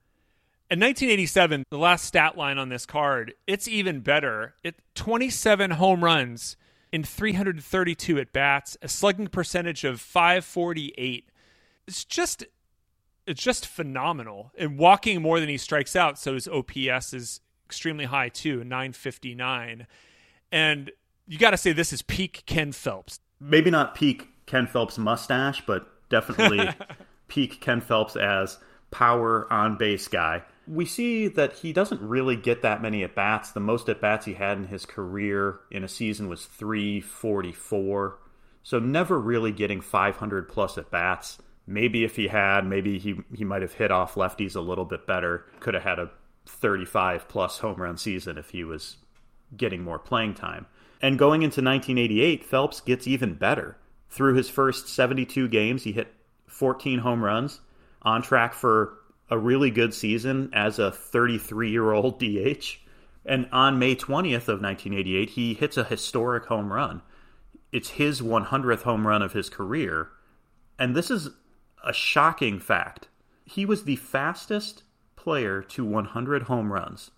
In 0.68 0.80
1987, 0.80 1.64
the 1.70 1.78
last 1.78 2.04
stat 2.04 2.36
line 2.36 2.58
on 2.58 2.70
this 2.70 2.86
card, 2.86 3.34
it's 3.46 3.68
even 3.68 4.00
better. 4.00 4.54
It 4.64 4.76
27 4.94 5.72
home 5.72 6.02
runs 6.02 6.56
in 6.90 7.04
332 7.04 8.18
at 8.18 8.32
bats, 8.32 8.76
a 8.82 8.88
slugging 8.88 9.28
percentage 9.28 9.84
of 9.84 10.00
548. 10.00 11.28
It's 11.86 12.04
just 12.04 12.44
it's 13.26 13.42
just 13.42 13.66
phenomenal. 13.66 14.52
And 14.56 14.78
walking 14.78 15.20
more 15.20 15.40
than 15.40 15.48
he 15.48 15.58
strikes 15.58 15.96
out, 15.96 16.18
so 16.18 16.34
his 16.34 16.48
OPS 16.48 17.12
is 17.12 17.40
extremely 17.66 18.04
high 18.04 18.28
too, 18.28 18.64
959. 18.64 19.86
And 20.52 20.90
you 21.26 21.38
got 21.38 21.50
to 21.50 21.56
say 21.56 21.72
this 21.72 21.92
is 21.92 22.02
peak 22.02 22.44
Ken 22.46 22.72
Phelps. 22.72 23.20
Maybe 23.40 23.70
not 23.70 23.94
peak 23.94 24.28
Ken 24.46 24.66
Phelps 24.66 24.96
mustache, 24.96 25.64
but 25.66 25.86
definitely 26.08 26.70
peak 27.28 27.60
Ken 27.60 27.80
Phelps 27.80 28.16
as 28.16 28.58
power 28.90 29.52
on 29.52 29.76
base 29.76 30.08
guy. 30.08 30.42
We 30.68 30.84
see 30.84 31.28
that 31.28 31.52
he 31.52 31.72
doesn't 31.72 32.00
really 32.00 32.36
get 32.36 32.62
that 32.62 32.82
many 32.82 33.04
at 33.04 33.14
bats. 33.14 33.52
The 33.52 33.60
most 33.60 33.88
at 33.88 34.00
bats 34.00 34.26
he 34.26 34.34
had 34.34 34.58
in 34.58 34.66
his 34.66 34.86
career 34.86 35.60
in 35.70 35.84
a 35.84 35.88
season 35.88 36.28
was 36.28 36.46
344. 36.46 38.18
So 38.62 38.78
never 38.78 39.20
really 39.20 39.52
getting 39.52 39.80
500 39.80 40.48
plus 40.48 40.76
at 40.76 40.90
bats. 40.90 41.38
Maybe 41.66 42.04
if 42.04 42.16
he 42.16 42.28
had, 42.28 42.64
maybe 42.64 42.98
he, 42.98 43.16
he 43.34 43.44
might 43.44 43.62
have 43.62 43.74
hit 43.74 43.90
off 43.90 44.14
lefties 44.14 44.54
a 44.54 44.60
little 44.60 44.84
bit 44.84 45.06
better. 45.06 45.46
Could 45.60 45.74
have 45.74 45.82
had 45.82 45.98
a 45.98 46.10
35 46.46 47.28
plus 47.28 47.58
home 47.58 47.80
run 47.80 47.96
season 47.96 48.38
if 48.38 48.50
he 48.50 48.64
was 48.64 48.96
getting 49.56 49.82
more 49.82 49.98
playing 49.98 50.34
time. 50.34 50.66
And 51.02 51.18
going 51.18 51.42
into 51.42 51.60
1988, 51.60 52.44
Phelps 52.44 52.80
gets 52.80 53.06
even 53.06 53.34
better. 53.34 53.76
Through 54.08 54.34
his 54.34 54.48
first 54.48 54.88
72 54.88 55.48
games, 55.48 55.82
he 55.82 55.92
hit 55.92 56.14
14 56.46 57.00
home 57.00 57.22
runs, 57.22 57.60
on 58.02 58.22
track 58.22 58.54
for 58.54 58.94
a 59.28 59.38
really 59.38 59.70
good 59.70 59.92
season 59.92 60.50
as 60.52 60.78
a 60.78 60.92
33 60.92 61.70
year 61.70 61.92
old 61.92 62.18
DH. 62.20 62.78
And 63.24 63.48
on 63.50 63.80
May 63.80 63.96
20th 63.96 64.48
of 64.48 64.62
1988, 64.62 65.30
he 65.30 65.54
hits 65.54 65.76
a 65.76 65.84
historic 65.84 66.46
home 66.46 66.72
run. 66.72 67.02
It's 67.72 67.90
his 67.90 68.22
100th 68.22 68.82
home 68.82 69.06
run 69.06 69.22
of 69.22 69.32
his 69.32 69.50
career. 69.50 70.08
And 70.78 70.94
this 70.94 71.10
is 71.10 71.30
a 71.84 71.92
shocking 71.92 72.58
fact. 72.58 73.08
He 73.44 73.64
was 73.64 73.84
the 73.84 73.96
fastest 73.96 74.82
player 75.14 75.62
to 75.62 75.84
100 75.84 76.44
home 76.44 76.72
runs 76.72 77.10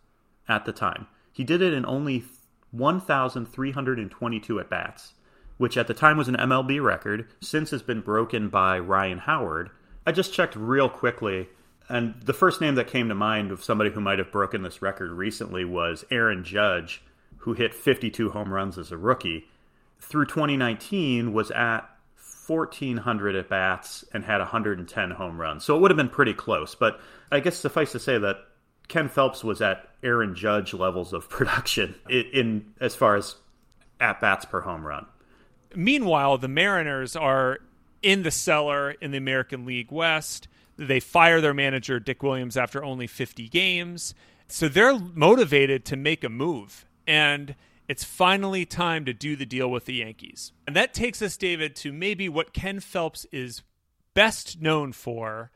at 0.49 0.65
the 0.65 0.73
time. 0.73 1.07
He 1.33 1.45
did 1.45 1.63
it 1.63 1.73
in 1.73 1.87
only 1.87 2.25
1,322 2.71 4.61
at 4.61 4.71
bats, 4.71 5.15
which 5.57 5.77
at 5.77 5.87
the 5.87 5.95
time 5.95 6.17
was 6.17 6.29
an 6.29 6.37
MLB 6.37 6.83
record, 6.83 7.27
since 7.41 7.71
has 7.71 7.83
been 7.83 8.01
broken 8.01 8.49
by 8.49 8.79
Ryan 8.79 9.19
Howard. 9.19 9.71
I 10.07 10.13
just 10.13 10.33
checked 10.33 10.57
real 10.57 10.89
quickly, 10.89 11.49
and 11.89 12.15
the 12.23 12.33
first 12.33 12.61
name 12.61 12.75
that 12.77 12.87
came 12.87 13.09
to 13.09 13.15
mind 13.15 13.51
of 13.51 13.65
somebody 13.65 13.91
who 13.91 14.01
might 14.01 14.19
have 14.19 14.33
broken 14.33 14.63
this 14.63 14.83
record 14.83 15.11
recently 15.11 15.65
was 15.65 16.05
Aaron 16.11 16.45
Judge, 16.45 17.03
who 17.39 17.55
hit 17.55 17.75
52 17.75 18.31
home 18.31 18.53
runs 18.53 18.79
as 18.79 18.93
a 18.93 18.97
rookie. 18.97 19.49
Through 20.01 20.27
2019, 20.27 21.33
was 21.33 21.51
at 21.51 21.89
1,400 22.49 23.37
at 23.37 23.49
bats 23.49 24.05
and 24.13 24.25
had 24.25 24.39
110 24.39 25.11
home 25.11 25.41
runs. 25.41 25.65
So 25.65 25.77
it 25.77 25.81
would 25.81 25.91
have 25.91 25.97
been 25.97 26.09
pretty 26.09 26.35
close. 26.35 26.75
But 26.75 27.01
I 27.31 27.41
guess 27.41 27.57
suffice 27.57 27.93
to 27.93 27.99
say 27.99 28.19
that 28.19 28.37
Ken 28.89 29.09
Phelps 29.09 29.45
was 29.45 29.61
at 29.61 29.89
Aaron 30.03 30.35
Judge 30.35 30.75
levels 30.75 31.13
of 31.13 31.29
production 31.31 31.95
in, 32.09 32.25
in 32.33 32.75
as 32.81 32.95
far 32.95 33.17
as 33.17 33.37
at 34.01 34.21
bats 34.21 34.45
per 34.45 34.61
home 34.61 34.87
run. 34.87 35.07
Meanwhile, 35.75 36.39
the 36.39 36.49
Mariners 36.49 37.15
are 37.15 37.59
in 38.03 38.23
the 38.23 38.31
cellar 38.31 38.93
in 38.93 39.11
the 39.11 39.19
American 39.19 39.67
League 39.67 39.93
West. 39.93 40.49
They 40.77 41.01
fire 41.01 41.41
their 41.41 41.55
manager 41.55 42.01
Dick 42.01 42.23
Williams 42.23 42.57
after 42.57 42.83
only 42.83 43.07
50 43.07 43.49
games. 43.49 44.15
So 44.47 44.69
they're 44.69 44.99
motivated 44.99 45.85
to 45.87 45.97
make 45.97 46.25
a 46.25 46.29
move. 46.29 46.87
And 47.07 47.55
it's 47.89 48.05
finally 48.05 48.67
time 48.67 49.05
to 49.07 49.15
do 49.15 49.35
the 49.35 49.47
deal 49.47 49.71
with 49.71 49.87
the 49.87 49.95
Yankees. 49.95 50.53
And 50.67 50.77
that 50.77 50.93
takes 50.93 51.23
us, 51.23 51.37
David, 51.37 51.75
to 51.77 51.93
maybe 51.93 52.29
what 52.29 52.53
Ken 52.53 52.81
Phelps 52.81 53.27
is 53.33 53.63
best 54.15 54.61
known 54.61 54.93
for 54.93 55.51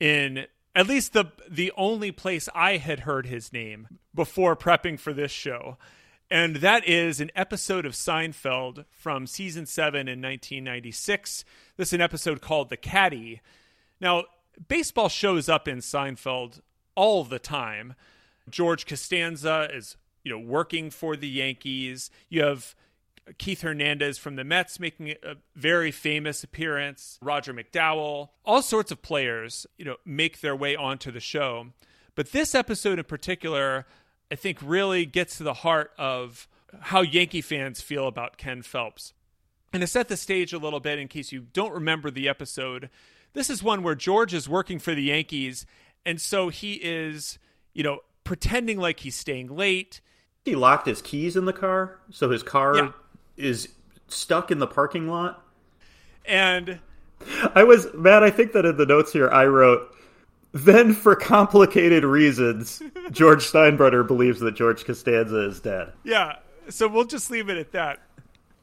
in 0.00 0.46
at 0.74 0.86
least 0.86 1.12
the 1.12 1.26
the 1.48 1.72
only 1.76 2.12
place 2.12 2.48
I 2.54 2.78
had 2.78 3.00
heard 3.00 3.26
his 3.26 3.52
name 3.52 3.88
before 4.14 4.56
prepping 4.56 4.98
for 4.98 5.12
this 5.12 5.30
show. 5.30 5.76
And 6.30 6.56
that 6.56 6.86
is 6.88 7.20
an 7.20 7.30
episode 7.36 7.86
of 7.86 7.92
Seinfeld 7.92 8.84
from 8.90 9.28
season 9.28 9.64
7 9.64 10.00
in 10.08 10.20
1996. 10.20 11.44
This 11.76 11.88
is 11.88 11.92
an 11.92 12.00
episode 12.00 12.40
called 12.40 12.68
The 12.68 12.76
Caddy. 12.76 13.40
Now, 14.00 14.24
baseball 14.66 15.08
shows 15.08 15.48
up 15.48 15.68
in 15.68 15.78
Seinfeld 15.78 16.60
all 16.96 17.22
the 17.22 17.38
time. 17.38 17.94
George 18.50 18.86
Costanza 18.86 19.68
is 19.72 19.96
you 20.26 20.32
know, 20.32 20.40
working 20.40 20.90
for 20.90 21.14
the 21.14 21.28
Yankees. 21.28 22.10
You 22.28 22.42
have 22.42 22.74
Keith 23.38 23.60
Hernandez 23.60 24.18
from 24.18 24.34
the 24.34 24.42
Mets 24.42 24.80
making 24.80 25.10
a 25.22 25.36
very 25.54 25.92
famous 25.92 26.42
appearance, 26.42 27.16
Roger 27.22 27.54
McDowell, 27.54 28.30
all 28.44 28.60
sorts 28.60 28.90
of 28.90 29.02
players, 29.02 29.68
you 29.78 29.84
know, 29.84 29.94
make 30.04 30.40
their 30.40 30.56
way 30.56 30.74
onto 30.74 31.12
the 31.12 31.20
show. 31.20 31.68
But 32.16 32.32
this 32.32 32.56
episode 32.56 32.98
in 32.98 33.04
particular, 33.04 33.86
I 34.28 34.34
think 34.34 34.58
really 34.60 35.06
gets 35.06 35.36
to 35.36 35.44
the 35.44 35.54
heart 35.54 35.92
of 35.96 36.48
how 36.80 37.02
Yankee 37.02 37.40
fans 37.40 37.80
feel 37.80 38.08
about 38.08 38.36
Ken 38.36 38.62
Phelps. 38.62 39.12
And 39.72 39.80
to 39.80 39.86
set 39.86 40.08
the 40.08 40.16
stage 40.16 40.52
a 40.52 40.58
little 40.58 40.80
bit 40.80 40.98
in 40.98 41.06
case 41.06 41.30
you 41.30 41.46
don't 41.52 41.72
remember 41.72 42.10
the 42.10 42.28
episode, 42.28 42.90
this 43.32 43.48
is 43.48 43.62
one 43.62 43.84
where 43.84 43.94
George 43.94 44.34
is 44.34 44.48
working 44.48 44.80
for 44.80 44.92
the 44.92 45.04
Yankees 45.04 45.66
and 46.04 46.20
so 46.20 46.48
he 46.48 46.74
is, 46.74 47.38
you 47.74 47.84
know, 47.84 48.00
pretending 48.24 48.78
like 48.80 49.00
he's 49.00 49.14
staying 49.14 49.54
late 49.54 50.00
he 50.46 50.54
locked 50.54 50.86
his 50.86 51.02
keys 51.02 51.36
in 51.36 51.44
the 51.44 51.52
car, 51.52 51.98
so 52.10 52.30
his 52.30 52.42
car 52.42 52.76
yeah. 52.76 52.92
is 53.36 53.68
stuck 54.08 54.50
in 54.50 54.60
the 54.60 54.66
parking 54.66 55.08
lot. 55.08 55.44
And 56.24 56.78
I 57.54 57.64
was 57.64 57.88
Matt. 57.92 58.22
I 58.22 58.30
think 58.30 58.52
that 58.52 58.64
in 58.64 58.76
the 58.76 58.86
notes 58.86 59.12
here 59.12 59.28
I 59.28 59.44
wrote. 59.44 59.92
Then, 60.52 60.94
for 60.94 61.14
complicated 61.14 62.04
reasons, 62.04 62.80
George 63.10 63.44
Steinbrenner 63.44 64.06
believes 64.06 64.40
that 64.40 64.54
George 64.54 64.84
Costanza 64.86 65.40
is 65.48 65.60
dead. 65.60 65.92
Yeah, 66.02 66.36
so 66.70 66.88
we'll 66.88 67.04
just 67.04 67.30
leave 67.30 67.50
it 67.50 67.58
at 67.58 67.72
that. 67.72 68.00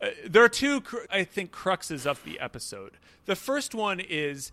Uh, 0.02 0.08
there 0.28 0.44
are 0.44 0.50
two, 0.50 0.82
I 1.12 1.24
think, 1.24 1.52
cruxes 1.52 2.08
of 2.08 2.24
the 2.24 2.40
episode. 2.40 2.94
The 3.26 3.36
first 3.36 3.76
one 3.76 4.00
is 4.00 4.52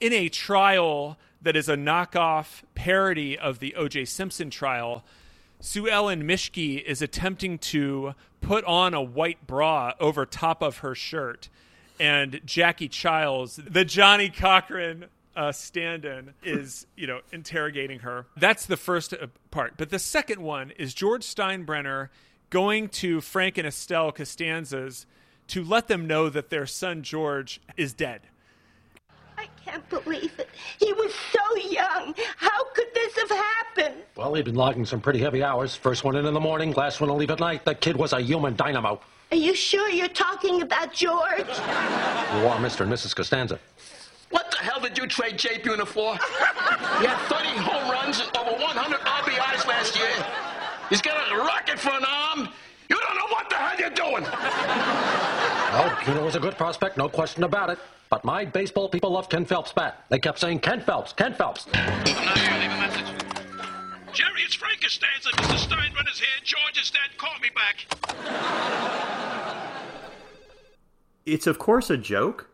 in 0.00 0.12
a 0.12 0.28
trial 0.28 1.16
that 1.40 1.56
is 1.56 1.68
a 1.68 1.76
knockoff 1.76 2.62
parody 2.74 3.38
of 3.38 3.60
the 3.60 3.76
O.J. 3.76 4.04
Simpson 4.06 4.50
trial 4.50 5.04
Sue 5.64 5.88
Ellen 5.88 6.24
Mischke 6.24 6.82
is 6.84 7.00
attempting 7.00 7.56
to 7.56 8.14
put 8.42 8.62
on 8.66 8.92
a 8.92 9.00
white 9.00 9.46
bra 9.46 9.94
over 9.98 10.26
top 10.26 10.60
of 10.62 10.78
her 10.78 10.94
shirt, 10.94 11.48
and 11.98 12.38
Jackie 12.44 12.86
Chiles, 12.86 13.56
the 13.56 13.82
Johnnie 13.82 14.28
Cochran 14.28 15.06
uh, 15.34 15.52
stand-in, 15.52 16.34
is 16.42 16.86
you 16.96 17.06
know 17.06 17.22
interrogating 17.32 18.00
her. 18.00 18.26
That's 18.36 18.66
the 18.66 18.76
first 18.76 19.14
uh, 19.14 19.28
part, 19.50 19.78
but 19.78 19.88
the 19.88 19.98
second 19.98 20.42
one 20.42 20.70
is 20.72 20.92
George 20.92 21.22
Steinbrenner 21.22 22.10
going 22.50 22.90
to 22.90 23.22
Frank 23.22 23.56
and 23.56 23.66
Estelle 23.66 24.12
Costanza's 24.12 25.06
to 25.48 25.64
let 25.64 25.88
them 25.88 26.06
know 26.06 26.28
that 26.28 26.50
their 26.50 26.66
son 26.66 27.02
George 27.02 27.58
is 27.78 27.94
dead 27.94 28.20
can't 29.64 29.88
believe 29.88 30.32
it. 30.38 30.48
He 30.78 30.92
was 30.92 31.12
so 31.32 31.56
young. 31.68 32.14
How 32.36 32.64
could 32.74 32.88
this 32.94 33.16
have 33.16 33.30
happened? 33.30 34.02
Well, 34.16 34.34
he'd 34.34 34.44
been 34.44 34.54
logging 34.54 34.84
some 34.84 35.00
pretty 35.00 35.18
heavy 35.18 35.42
hours. 35.42 35.74
First 35.74 36.04
one 36.04 36.16
in 36.16 36.26
in 36.26 36.34
the 36.34 36.40
morning, 36.40 36.72
last 36.72 37.00
one 37.00 37.08
to 37.08 37.14
leave 37.14 37.30
at 37.30 37.40
night. 37.40 37.64
That 37.64 37.80
kid 37.80 37.96
was 37.96 38.12
a 38.12 38.20
human 38.20 38.56
dynamo. 38.56 39.00
Are 39.30 39.36
you 39.36 39.54
sure 39.54 39.88
you're 39.88 40.08
talking 40.08 40.62
about 40.62 40.92
George? 40.92 41.38
You 41.38 42.46
are 42.46 42.58
Mr. 42.58 42.80
and 42.80 42.92
Mrs. 42.92 43.16
Costanza. 43.16 43.58
What 44.30 44.50
the 44.50 44.58
hell 44.58 44.80
did 44.80 44.98
you 44.98 45.06
trade 45.06 45.38
Jay 45.38 45.58
Buhner 45.58 45.86
for? 45.86 46.14
he 46.14 47.06
had 47.06 47.18
30 47.28 47.48
home 47.58 47.90
runs 47.90 48.20
and 48.20 48.36
over 48.36 48.52
100 48.52 49.00
RBIs 49.00 49.66
last 49.66 49.96
year. 49.96 50.12
He's 50.90 51.02
got 51.02 51.16
a 51.32 51.36
rocket 51.36 51.78
for 51.78 51.90
an 51.90 52.04
arm. 52.04 52.48
You 52.88 52.96
don't 53.00 53.16
know 53.16 53.28
what 53.28 53.48
the 53.48 53.56
hell 53.56 53.78
you're 53.78 53.90
doing. 53.90 54.24
Well, 54.24 55.90
Buhner 56.04 56.24
was 56.24 56.36
a 56.36 56.40
good 56.40 56.56
prospect, 56.56 56.96
no 56.96 57.08
question 57.08 57.44
about 57.44 57.70
it. 57.70 57.78
But 58.14 58.24
my 58.24 58.44
baseball 58.44 58.88
people 58.88 59.10
love 59.10 59.28
Ken 59.28 59.44
Phelps' 59.44 59.72
bat. 59.72 60.04
They 60.08 60.20
kept 60.20 60.38
saying, 60.38 60.60
Ken 60.60 60.80
Phelps, 60.80 61.12
Ken 61.12 61.34
Phelps. 61.34 61.66
I'm 61.74 62.24
not 62.24 62.38
here. 62.38 62.60
Leave 62.60 62.70
a 62.70 62.76
message. 62.76 63.06
Jerry, 64.12 64.42
it's 64.42 64.54
Frank 64.54 64.80
Costanza. 64.82 65.30
Mr. 65.30 65.56
Steinbrenner's 65.68 66.20
here. 66.20 66.28
George 66.44 66.80
is 66.80 66.92
dead. 66.92 67.18
Call 67.18 67.36
me 67.42 67.50
back. 67.56 67.86
It's, 71.26 71.48
of 71.48 71.58
course, 71.58 71.90
a 71.90 71.96
joke, 71.96 72.48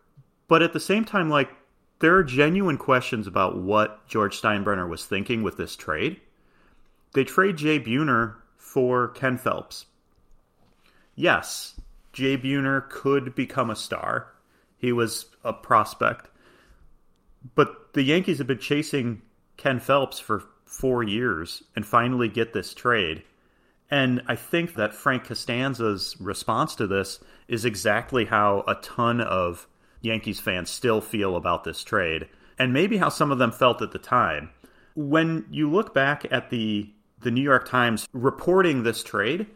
but 0.48 0.62
at 0.62 0.72
the 0.72 0.80
same 0.80 1.04
time, 1.04 1.28
like, 1.28 1.50
there 1.98 2.16
are 2.16 2.24
genuine 2.24 2.78
questions 2.78 3.26
about 3.26 3.58
what 3.58 4.08
George 4.08 4.40
Steinbrenner 4.40 4.88
was 4.88 5.04
thinking 5.04 5.42
with 5.42 5.58
this 5.58 5.76
trade. 5.76 6.22
They 7.12 7.24
trade 7.24 7.58
Jay 7.58 7.78
Buhner 7.78 8.36
for 8.56 9.08
Ken 9.08 9.36
Phelps. 9.36 9.84
Yes, 11.16 11.78
Jay 12.14 12.38
Buhner 12.38 12.88
could 12.88 13.34
become 13.34 13.68
a 13.68 13.76
star. 13.76 14.28
He 14.80 14.92
was 14.92 15.26
a 15.44 15.52
prospect. 15.52 16.28
But 17.54 17.92
the 17.92 18.02
Yankees 18.02 18.38
have 18.38 18.46
been 18.46 18.58
chasing 18.58 19.22
Ken 19.56 19.78
Phelps 19.78 20.18
for 20.18 20.44
four 20.64 21.02
years 21.02 21.62
and 21.76 21.84
finally 21.84 22.28
get 22.28 22.52
this 22.52 22.74
trade. 22.74 23.22
And 23.90 24.22
I 24.26 24.36
think 24.36 24.74
that 24.74 24.94
Frank 24.94 25.24
Costanza's 25.24 26.16
response 26.20 26.74
to 26.76 26.86
this 26.86 27.18
is 27.48 27.64
exactly 27.64 28.24
how 28.24 28.64
a 28.68 28.76
ton 28.76 29.20
of 29.20 29.66
Yankees 30.00 30.40
fans 30.40 30.70
still 30.70 31.00
feel 31.00 31.36
about 31.36 31.64
this 31.64 31.82
trade, 31.82 32.28
and 32.58 32.72
maybe 32.72 32.96
how 32.96 33.08
some 33.08 33.32
of 33.32 33.38
them 33.38 33.52
felt 33.52 33.82
at 33.82 33.90
the 33.90 33.98
time. 33.98 34.50
When 34.94 35.44
you 35.50 35.70
look 35.70 35.92
back 35.92 36.24
at 36.30 36.50
the 36.50 36.90
the 37.20 37.30
New 37.30 37.42
York 37.42 37.68
Times 37.68 38.08
reporting 38.14 38.82
this 38.82 39.02
trade, 39.02 39.46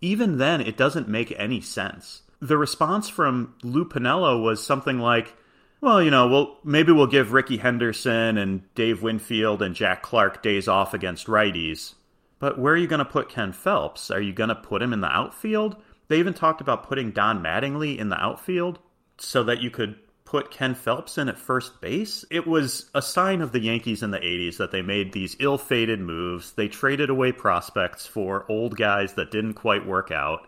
even 0.00 0.38
then 0.38 0.60
it 0.60 0.76
doesn't 0.76 1.08
make 1.08 1.32
any 1.38 1.60
sense. 1.60 2.22
The 2.44 2.58
response 2.58 3.08
from 3.08 3.54
Lou 3.62 3.86
Piniella 3.86 4.42
was 4.42 4.62
something 4.62 4.98
like, 4.98 5.34
well, 5.80 6.02
you 6.02 6.10
know, 6.10 6.28
well, 6.28 6.58
maybe 6.62 6.92
we'll 6.92 7.06
give 7.06 7.32
Rickey 7.32 7.56
Henderson 7.56 8.36
and 8.36 8.62
Dave 8.74 9.02
Winfield 9.02 9.62
and 9.62 9.74
Jack 9.74 10.02
Clark 10.02 10.42
days 10.42 10.68
off 10.68 10.92
against 10.92 11.26
righties. 11.26 11.94
But 12.38 12.58
where 12.58 12.74
are 12.74 12.76
you 12.76 12.86
going 12.86 12.98
to 12.98 13.06
put 13.06 13.30
Ken 13.30 13.52
Phelps? 13.52 14.10
Are 14.10 14.20
you 14.20 14.34
going 14.34 14.50
to 14.50 14.54
put 14.54 14.82
him 14.82 14.92
in 14.92 15.00
the 15.00 15.10
outfield? 15.10 15.76
They 16.08 16.18
even 16.18 16.34
talked 16.34 16.60
about 16.60 16.86
putting 16.86 17.12
Don 17.12 17.42
Mattingly 17.42 17.96
in 17.96 18.10
the 18.10 18.22
outfield 18.22 18.78
so 19.16 19.44
that 19.44 19.62
you 19.62 19.70
could 19.70 19.96
put 20.26 20.50
Ken 20.50 20.74
Phelps 20.74 21.16
in 21.16 21.30
at 21.30 21.38
first 21.38 21.80
base. 21.80 22.26
It 22.30 22.46
was 22.46 22.90
a 22.94 23.00
sign 23.00 23.40
of 23.40 23.52
the 23.52 23.60
Yankees 23.60 24.02
in 24.02 24.10
the 24.10 24.18
80s 24.18 24.58
that 24.58 24.70
they 24.70 24.82
made 24.82 25.14
these 25.14 25.34
ill 25.40 25.56
fated 25.56 25.98
moves. 25.98 26.52
They 26.52 26.68
traded 26.68 27.08
away 27.08 27.32
prospects 27.32 28.06
for 28.06 28.44
old 28.50 28.76
guys 28.76 29.14
that 29.14 29.30
didn't 29.30 29.54
quite 29.54 29.86
work 29.86 30.10
out. 30.10 30.46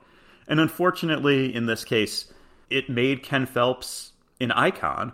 And 0.48 0.61
unfortunately, 0.61 1.54
in 1.54 1.66
this 1.66 1.85
case, 1.85 2.32
it 2.70 2.88
made 2.88 3.22
Ken 3.22 3.46
Phelps 3.46 4.12
an 4.40 4.52
icon. 4.52 5.12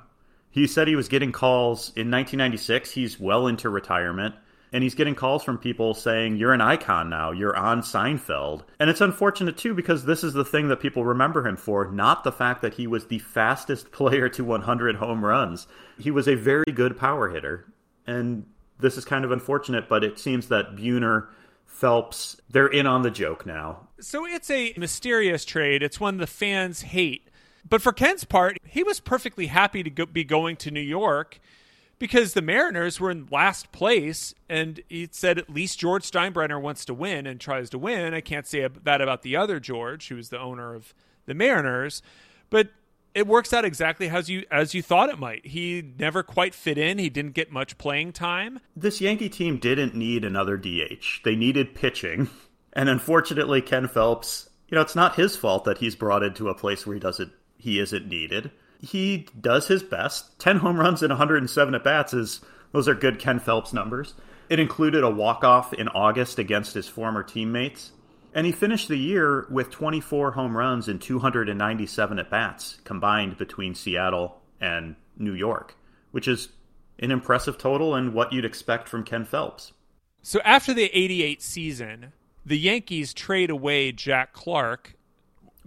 He 0.50 0.66
said 0.66 0.88
he 0.88 0.96
was 0.96 1.08
getting 1.08 1.32
calls 1.32 1.88
in 1.90 2.10
1996. 2.10 2.92
He's 2.92 3.18
well 3.18 3.46
into 3.46 3.68
retirement 3.70 4.34
and 4.72 4.82
he's 4.82 4.94
getting 4.94 5.14
calls 5.14 5.44
from 5.44 5.58
people 5.58 5.94
saying 5.94 6.36
you're 6.36 6.52
an 6.52 6.60
icon 6.60 7.08
now 7.08 7.30
you're 7.30 7.56
on 7.56 7.82
seinfeld 7.82 8.62
and 8.80 8.88
it's 8.88 9.00
unfortunate 9.00 9.56
too 9.56 9.74
because 9.74 10.04
this 10.04 10.24
is 10.24 10.32
the 10.32 10.44
thing 10.44 10.68
that 10.68 10.80
people 10.80 11.04
remember 11.04 11.46
him 11.46 11.56
for 11.56 11.90
not 11.90 12.24
the 12.24 12.32
fact 12.32 12.62
that 12.62 12.74
he 12.74 12.86
was 12.86 13.06
the 13.06 13.18
fastest 13.18 13.92
player 13.92 14.28
to 14.28 14.44
100 14.44 14.96
home 14.96 15.24
runs 15.24 15.66
he 15.98 16.10
was 16.10 16.26
a 16.26 16.34
very 16.34 16.72
good 16.72 16.98
power 16.98 17.28
hitter 17.28 17.66
and 18.06 18.46
this 18.80 18.96
is 18.96 19.04
kind 19.04 19.24
of 19.24 19.30
unfortunate 19.30 19.88
but 19.88 20.02
it 20.02 20.18
seems 20.18 20.48
that 20.48 20.74
buhner 20.74 21.28
phelps 21.66 22.40
they're 22.50 22.66
in 22.66 22.86
on 22.86 23.02
the 23.02 23.10
joke 23.10 23.46
now 23.46 23.88
so 24.02 24.26
it's 24.26 24.50
a 24.50 24.74
mysterious 24.76 25.44
trade 25.44 25.82
it's 25.82 26.00
one 26.00 26.18
the 26.18 26.26
fans 26.26 26.82
hate 26.82 27.28
but 27.68 27.80
for 27.80 27.92
ken's 27.92 28.24
part 28.24 28.58
he 28.64 28.82
was 28.82 29.00
perfectly 29.00 29.46
happy 29.46 29.82
to 29.82 29.90
go- 29.90 30.06
be 30.06 30.24
going 30.24 30.56
to 30.56 30.70
new 30.70 30.80
york 30.80 31.40
because 32.02 32.32
the 32.32 32.42
Mariners 32.42 32.98
were 32.98 33.12
in 33.12 33.28
last 33.30 33.70
place, 33.70 34.34
and 34.48 34.80
he 34.88 35.08
said 35.12 35.38
at 35.38 35.48
least 35.48 35.78
George 35.78 36.02
Steinbrenner 36.02 36.60
wants 36.60 36.84
to 36.86 36.94
win 36.94 37.28
and 37.28 37.40
tries 37.40 37.70
to 37.70 37.78
win. 37.78 38.12
I 38.12 38.20
can't 38.20 38.44
say 38.44 38.66
that 38.66 39.00
about 39.00 39.22
the 39.22 39.36
other 39.36 39.60
George, 39.60 40.08
who 40.08 40.16
was 40.16 40.28
the 40.28 40.40
owner 40.40 40.74
of 40.74 40.94
the 41.26 41.34
Mariners, 41.34 42.02
but 42.50 42.70
it 43.14 43.28
works 43.28 43.52
out 43.52 43.64
exactly 43.64 44.08
as 44.08 44.28
you 44.28 44.44
as 44.50 44.74
you 44.74 44.82
thought 44.82 45.10
it 45.10 45.18
might. 45.20 45.46
He 45.46 45.94
never 45.96 46.24
quite 46.24 46.56
fit 46.56 46.76
in. 46.76 46.98
He 46.98 47.08
didn't 47.08 47.34
get 47.34 47.52
much 47.52 47.78
playing 47.78 48.14
time. 48.14 48.58
This 48.74 49.00
Yankee 49.00 49.28
team 49.28 49.58
didn't 49.58 49.94
need 49.94 50.24
another 50.24 50.56
DH. 50.56 51.22
They 51.24 51.36
needed 51.36 51.72
pitching, 51.72 52.28
and 52.72 52.88
unfortunately, 52.88 53.62
Ken 53.62 53.88
Phelps. 53.88 54.48
You 54.68 54.76
know, 54.76 54.82
it's 54.82 54.96
not 54.96 55.16
his 55.16 55.37
fault 55.37 55.64
that 55.64 55.78
he's 55.78 55.94
brought 55.94 56.22
into 56.22 56.48
a 56.48 56.54
place 56.54 56.87
where 56.87 56.94
he 56.94 57.00
doesn't 57.00 57.32
he 57.58 57.78
isn't 57.78 58.08
needed 58.08 58.50
he 58.82 59.28
does 59.40 59.68
his 59.68 59.82
best. 59.82 60.38
10 60.40 60.58
home 60.58 60.78
runs 60.78 61.02
and 61.02 61.11
107 61.11 61.74
at 61.74 61.85
bats 61.85 62.12
is 62.12 62.40
those 62.72 62.88
are 62.88 62.94
good 62.94 63.18
Ken 63.18 63.38
Phelps 63.38 63.72
numbers. 63.72 64.14
It 64.48 64.58
included 64.58 65.04
a 65.04 65.11
walk-off 65.11 65.72
in 65.72 65.88
August 65.88 66.38
against 66.38 66.74
his 66.74 66.88
former 66.88 67.22
teammates, 67.22 67.92
and 68.35 68.44
he 68.44 68.52
finished 68.52 68.88
the 68.88 68.98
year 68.98 69.46
with 69.50 69.70
24 69.70 70.32
home 70.32 70.56
runs 70.56 70.88
and 70.88 71.00
297 71.00 72.18
at 72.18 72.28
bats 72.28 72.78
combined 72.85 73.38
between 73.38 73.74
Seattle 73.74 74.42
and 74.61 74.96
New 75.16 75.32
York, 75.32 75.76
which 76.11 76.26
is 76.26 76.48
an 76.98 77.11
impressive 77.11 77.56
total 77.56 77.94
and 77.94 78.12
what 78.12 78.32
you'd 78.32 78.44
expect 78.44 78.88
from 78.88 79.04
Ken 79.04 79.24
Phelps. 79.24 79.72
So 80.22 80.40
after 80.44 80.74
the 80.74 80.90
88 80.92 81.40
season, 81.40 82.12
the 82.44 82.59
Yankees 82.59 83.14
trade 83.14 83.50
away 83.50 83.92
Jack 83.92 84.33
Clark 84.33 84.96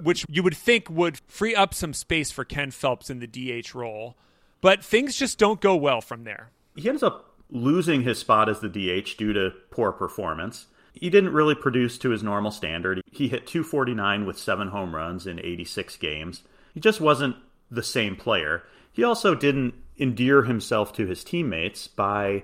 which 0.02 0.26
you 0.30 0.44
would 0.44 0.56
think 0.56 0.90
would 0.90 1.20
free 1.28 1.56
up 1.56 1.74
some 1.74 1.94
space 1.94 2.32
for 2.32 2.44
Ken 2.44 2.72
Phelps 2.72 3.10
in 3.10 3.20
the 3.20 3.28
DH 3.28 3.74
role. 3.74 4.16
But 4.62 4.84
things 4.84 5.16
just 5.16 5.38
don't 5.38 5.62
go 5.62 5.76
well 5.76 6.02
from 6.02 6.24
there. 6.24 6.52
He 6.76 6.90
ends 6.90 7.04
up 7.04 7.34
losing 7.50 8.02
his 8.02 8.20
spot 8.20 8.50
as 8.50 8.60
the 8.60 8.70
DH 8.70 9.18
due 9.18 9.34
to 9.34 9.52
poor 9.70 9.92
performance. 9.92 10.68
He 10.94 11.10
didn't 11.10 11.34
really 11.34 11.56
produce 11.56 11.98
to 12.00 12.10
his 12.10 12.24
normal 12.24 12.52
standard. 12.52 13.02
He 13.12 13.28
hit 13.28 13.48
249 13.48 14.26
with 14.26 14.40
seven 14.40 14.70
home 14.70 14.96
runs 14.96 15.28
in 15.28 15.40
86 15.40 15.98
games. 15.98 16.44
He 16.74 16.80
just 16.80 17.02
wasn't 17.02 17.36
the 17.70 17.84
same 17.84 18.16
player. 18.16 18.64
He 18.92 19.04
also 19.04 19.36
didn't 19.36 19.76
endear 20.00 20.44
himself 20.44 20.94
to 20.94 21.06
his 21.06 21.24
teammates 21.24 21.88
by 21.88 22.44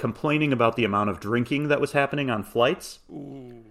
complaining 0.00 0.50
about 0.50 0.76
the 0.76 0.84
amount 0.86 1.10
of 1.10 1.20
drinking 1.20 1.68
that 1.68 1.80
was 1.80 1.92
happening 1.92 2.30
on 2.30 2.42
flights. 2.42 3.00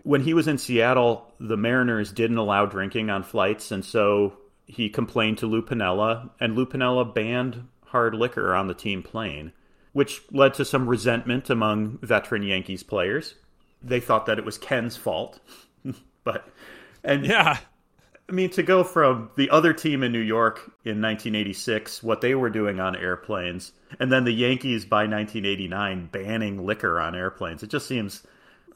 When 0.03 0.21
he 0.21 0.35
was 0.35 0.47
in 0.47 0.59
Seattle, 0.59 1.33
the 1.39 1.57
Mariners 1.57 2.11
didn't 2.11 2.37
allow 2.37 2.67
drinking 2.67 3.09
on 3.09 3.23
flights, 3.23 3.71
and 3.71 3.83
so 3.83 4.37
he 4.67 4.89
complained 4.89 5.39
to 5.39 5.47
Lou 5.47 5.63
Piniella, 5.63 6.29
and 6.39 6.55
Lou 6.55 6.67
Piniella 6.67 7.15
banned 7.15 7.67
hard 7.87 8.13
liquor 8.13 8.53
on 8.53 8.67
the 8.67 8.75
team 8.75 9.01
plane, 9.01 9.53
which 9.91 10.21
led 10.31 10.53
to 10.53 10.63
some 10.63 10.87
resentment 10.87 11.49
among 11.49 11.97
veteran 12.03 12.43
Yankees 12.43 12.83
players. 12.83 13.33
They 13.81 13.99
thought 13.99 14.27
that 14.27 14.37
it 14.37 14.45
was 14.45 14.59
Ken's 14.59 14.95
fault, 14.95 15.39
but 16.23 16.47
and 17.03 17.25
yeah, 17.25 17.57
I 18.29 18.31
mean, 18.31 18.51
to 18.51 18.63
go 18.63 18.83
from 18.83 19.31
the 19.35 19.49
other 19.49 19.73
team 19.73 20.03
in 20.03 20.11
New 20.11 20.19
York 20.19 20.59
in 20.85 21.01
1986, 21.01 22.03
what 22.03 22.21
they 22.21 22.35
were 22.35 22.51
doing 22.51 22.79
on 22.79 22.95
airplanes, 22.95 23.71
and 23.99 24.11
then 24.11 24.23
the 24.23 24.31
Yankees 24.31 24.85
by 24.85 25.07
1989 25.07 26.09
banning 26.11 26.63
liquor 26.63 26.99
on 26.99 27.15
airplanes, 27.15 27.63
it 27.63 27.71
just 27.71 27.87
seems 27.87 28.21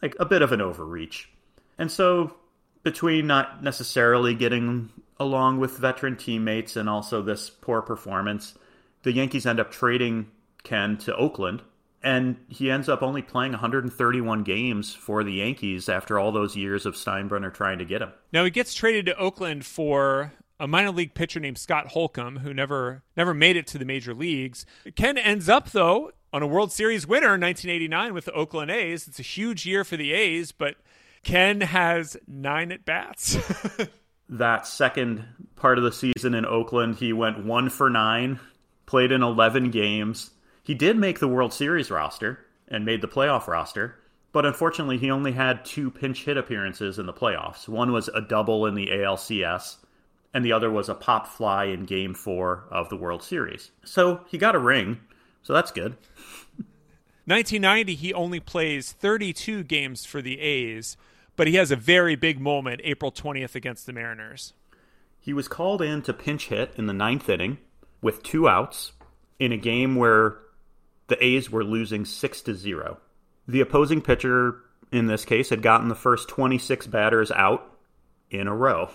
like 0.01 0.15
a 0.19 0.25
bit 0.25 0.41
of 0.41 0.51
an 0.51 0.59
overreach. 0.59 1.29
And 1.77 1.91
so, 1.91 2.35
between 2.81 3.27
not 3.27 3.63
necessarily 3.63 4.33
getting 4.33 4.89
along 5.19 5.59
with 5.59 5.77
veteran 5.77 6.17
teammates 6.17 6.75
and 6.75 6.89
also 6.89 7.21
this 7.21 7.51
poor 7.51 7.83
performance, 7.83 8.57
the 9.03 9.13
Yankees 9.13 9.45
end 9.45 9.59
up 9.59 9.71
trading 9.71 10.31
Ken 10.63 10.97
to 10.97 11.15
Oakland 11.15 11.61
and 12.03 12.35
he 12.49 12.69
ends 12.69 12.89
up 12.89 13.01
only 13.01 13.21
playing 13.21 13.53
131 13.53 14.43
games 14.43 14.93
for 14.93 15.23
the 15.23 15.33
Yankees 15.33 15.87
after 15.87 16.19
all 16.19 16.31
those 16.31 16.55
years 16.55 16.85
of 16.85 16.95
Steinbrenner 16.95 17.53
trying 17.53 17.79
to 17.79 17.85
get 17.85 18.01
him. 18.01 18.11
Now 18.31 18.43
he 18.43 18.51
gets 18.51 18.73
traded 18.73 19.05
to 19.05 19.17
Oakland 19.17 19.65
for 19.65 20.33
a 20.59 20.67
minor 20.67 20.91
league 20.91 21.13
pitcher 21.13 21.39
named 21.39 21.57
Scott 21.57 21.87
Holcomb, 21.87 22.37
who 22.37 22.53
never 22.53 23.03
never 23.15 23.33
made 23.33 23.55
it 23.55 23.67
to 23.67 23.77
the 23.77 23.85
major 23.85 24.13
leagues. 24.13 24.65
Ken 24.95 25.17
ends 25.17 25.47
up 25.47 25.71
though 25.71 26.11
on 26.33 26.43
a 26.43 26.47
World 26.47 26.71
Series 26.71 27.07
winner 27.07 27.35
in 27.35 27.41
1989 27.41 28.13
with 28.13 28.25
the 28.25 28.33
Oakland 28.33 28.69
A's. 28.69 29.07
It's 29.07 29.19
a 29.19 29.23
huge 29.23 29.65
year 29.65 29.83
for 29.83 29.95
the 29.95 30.13
A's, 30.13 30.51
but 30.51 30.75
Ken 31.23 31.61
has 31.61 32.17
nine 32.27 32.71
at 32.71 32.85
bats. 32.85 33.37
that 34.29 34.67
second 34.67 35.23
part 35.55 35.77
of 35.77 35.83
the 35.85 35.91
season 35.91 36.33
in 36.33 36.45
Oakland, 36.45 36.95
he 36.95 37.13
went 37.13 37.45
one 37.45 37.69
for 37.69 37.89
nine, 37.89 38.39
played 38.85 39.11
in 39.11 39.23
11 39.23 39.69
games 39.71 40.31
he 40.63 40.73
did 40.73 40.97
make 40.97 41.19
the 41.19 41.27
World 41.27 41.53
Series 41.53 41.91
roster 41.91 42.39
and 42.67 42.85
made 42.85 43.01
the 43.01 43.07
playoff 43.07 43.47
roster, 43.47 43.99
but 44.31 44.45
unfortunately, 44.45 44.97
he 44.97 45.11
only 45.11 45.33
had 45.33 45.65
two 45.65 45.91
pinch 45.91 46.23
hit 46.23 46.37
appearances 46.37 46.97
in 46.97 47.05
the 47.05 47.13
playoffs. 47.13 47.67
One 47.67 47.91
was 47.91 48.07
a 48.07 48.21
double 48.21 48.65
in 48.65 48.73
the 48.73 48.87
ALCS, 48.87 49.77
and 50.33 50.43
the 50.43 50.53
other 50.53 50.71
was 50.71 50.89
a 50.89 50.95
pop 50.95 51.27
fly 51.27 51.65
in 51.65 51.85
game 51.85 52.13
four 52.13 52.63
of 52.71 52.89
the 52.89 52.95
World 52.95 53.21
Series. 53.21 53.71
So 53.83 54.21
he 54.27 54.37
got 54.37 54.55
a 54.55 54.59
ring, 54.59 55.01
so 55.43 55.53
that's 55.53 55.71
good. 55.71 55.97
1990, 57.25 57.95
he 57.95 58.13
only 58.13 58.39
plays 58.39 58.91
32 58.91 59.63
games 59.63 60.05
for 60.05 60.21
the 60.21 60.39
A's, 60.39 60.97
but 61.35 61.47
he 61.47 61.55
has 61.55 61.71
a 61.71 61.75
very 61.75 62.15
big 62.15 62.39
moment 62.39 62.81
April 62.83 63.11
20th 63.11 63.55
against 63.55 63.85
the 63.85 63.93
Mariners. 63.93 64.53
He 65.19 65.33
was 65.33 65.47
called 65.47 65.81
in 65.81 66.01
to 66.01 66.13
pinch 66.13 66.47
hit 66.47 66.73
in 66.75 66.87
the 66.87 66.93
ninth 66.93 67.29
inning 67.29 67.59
with 68.01 68.23
two 68.23 68.49
outs 68.49 68.93
in 69.39 69.51
a 69.51 69.57
game 69.57 69.95
where 69.95 70.37
the 71.13 71.23
A's 71.23 71.51
were 71.51 71.63
losing 71.63 72.05
6 72.05 72.41
to 72.41 72.55
0. 72.55 72.97
The 73.47 73.61
opposing 73.61 74.01
pitcher 74.01 74.55
in 74.91 75.05
this 75.05 75.25
case 75.25 75.49
had 75.49 75.61
gotten 75.61 75.89
the 75.89 75.95
first 75.95 76.27
26 76.27 76.87
batters 76.87 77.29
out 77.29 77.77
in 78.31 78.47
a 78.47 78.55
row. 78.55 78.89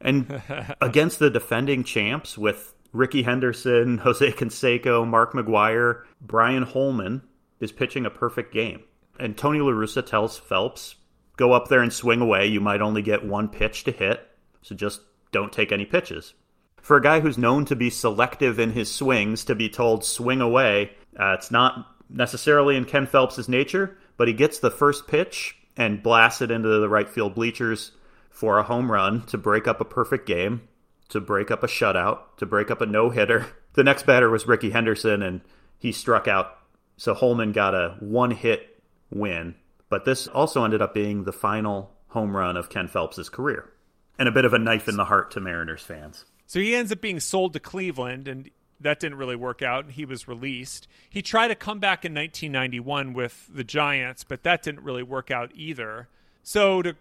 And 0.00 0.42
against 0.80 1.20
the 1.20 1.30
defending 1.30 1.84
champs 1.84 2.36
with 2.36 2.74
Rickey 2.92 3.22
Henderson, 3.22 3.98
Jose 4.02 4.32
Canseco, 4.32 5.06
Mark 5.06 5.34
McGwire, 5.34 6.02
Brian 6.20 6.64
Holman 6.64 7.22
is 7.60 7.70
pitching 7.70 8.06
a 8.06 8.10
perfect 8.10 8.52
game. 8.52 8.82
And 9.20 9.36
Tony 9.36 9.60
La 9.60 9.70
Russa 9.70 10.04
tells 10.04 10.36
Phelps, 10.36 10.96
go 11.36 11.52
up 11.52 11.68
there 11.68 11.80
and 11.80 11.92
swing 11.92 12.20
away. 12.20 12.46
You 12.46 12.60
might 12.60 12.82
only 12.82 13.02
get 13.02 13.24
one 13.24 13.48
pitch 13.48 13.84
to 13.84 13.92
hit, 13.92 14.20
so 14.62 14.74
just 14.74 15.00
don't 15.30 15.52
take 15.52 15.70
any 15.70 15.84
pitches. 15.84 16.34
For 16.82 16.96
a 16.96 17.02
guy 17.02 17.20
who's 17.20 17.38
known 17.38 17.64
to 17.66 17.76
be 17.76 17.90
selective 17.90 18.58
in 18.58 18.72
his 18.72 18.92
swings, 18.92 19.44
to 19.44 19.54
be 19.54 19.68
told 19.68 20.04
swing 20.04 20.40
away 20.40 20.90
uh, 21.18 21.34
it's 21.34 21.50
not 21.50 21.86
necessarily 22.08 22.76
in 22.76 22.84
Ken 22.84 23.06
Phelps' 23.06 23.48
nature, 23.48 23.96
but 24.16 24.28
he 24.28 24.34
gets 24.34 24.58
the 24.58 24.70
first 24.70 25.06
pitch 25.06 25.56
and 25.76 26.02
blasted 26.02 26.50
into 26.50 26.68
the 26.68 26.88
right 26.88 27.08
field 27.08 27.34
bleachers 27.34 27.92
for 28.30 28.58
a 28.58 28.62
home 28.62 28.90
run 28.90 29.22
to 29.26 29.38
break 29.38 29.66
up 29.66 29.80
a 29.80 29.84
perfect 29.84 30.26
game, 30.26 30.68
to 31.08 31.20
break 31.20 31.50
up 31.50 31.62
a 31.62 31.66
shutout, 31.66 32.20
to 32.38 32.46
break 32.46 32.70
up 32.70 32.80
a 32.80 32.86
no 32.86 33.10
hitter. 33.10 33.46
The 33.76 33.84
next 33.84 34.06
batter 34.06 34.30
was 34.30 34.46
Rickey 34.46 34.70
Henderson, 34.70 35.22
and 35.22 35.42
he 35.78 35.92
struck 35.92 36.26
out. 36.26 36.56
So 36.96 37.12
Holman 37.12 37.52
got 37.52 37.74
a 37.74 37.98
one 38.00 38.30
hit 38.30 38.82
win. 39.10 39.54
But 39.90 40.06
this 40.06 40.26
also 40.28 40.64
ended 40.64 40.80
up 40.80 40.94
being 40.94 41.24
the 41.24 41.32
final 41.32 41.92
home 42.08 42.34
run 42.34 42.56
of 42.56 42.70
Ken 42.70 42.88
Phelps' 42.88 43.28
career, 43.28 43.70
and 44.18 44.30
a 44.30 44.32
bit 44.32 44.46
of 44.46 44.54
a 44.54 44.58
knife 44.58 44.88
in 44.88 44.96
the 44.96 45.04
heart 45.04 45.32
to 45.32 45.40
Mariners 45.40 45.82
fans. 45.82 46.24
So 46.46 46.58
he 46.58 46.74
ends 46.74 46.90
up 46.90 47.02
being 47.02 47.20
sold 47.20 47.52
to 47.52 47.60
Cleveland, 47.60 48.28
and 48.28 48.48
that 48.80 49.00
didn't 49.00 49.18
really 49.18 49.36
work 49.36 49.62
out. 49.62 49.92
He 49.92 50.04
was 50.04 50.28
released. 50.28 50.86
He 51.08 51.22
tried 51.22 51.48
to 51.48 51.54
come 51.54 51.78
back 51.78 52.04
in 52.04 52.14
1991 52.14 53.12
with 53.12 53.48
the 53.52 53.64
Giants, 53.64 54.24
but 54.24 54.42
that 54.42 54.62
didn't 54.62 54.82
really 54.82 55.02
work 55.02 55.30
out 55.30 55.50
either. 55.54 56.08
So 56.42 56.82
to 56.82 56.96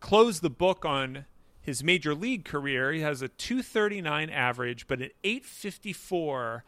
close 0.00 0.40
the 0.40 0.50
book 0.50 0.84
on 0.84 1.24
his 1.60 1.82
major 1.82 2.14
league 2.14 2.44
career, 2.44 2.92
he 2.92 3.00
has 3.00 3.22
a 3.22 3.28
239 3.28 4.30
average, 4.30 4.86
but 4.86 5.00
an 5.00 5.10
854 5.24 6.64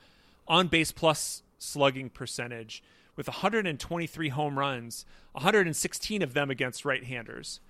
on 0.48 0.68
base 0.68 0.92
plus 0.92 1.42
slugging 1.58 2.10
percentage 2.10 2.82
with 3.16 3.28
123 3.28 4.28
home 4.30 4.58
runs, 4.58 5.04
116 5.32 6.22
of 6.22 6.34
them 6.34 6.50
against 6.50 6.84
right 6.84 7.04
handers. 7.04 7.60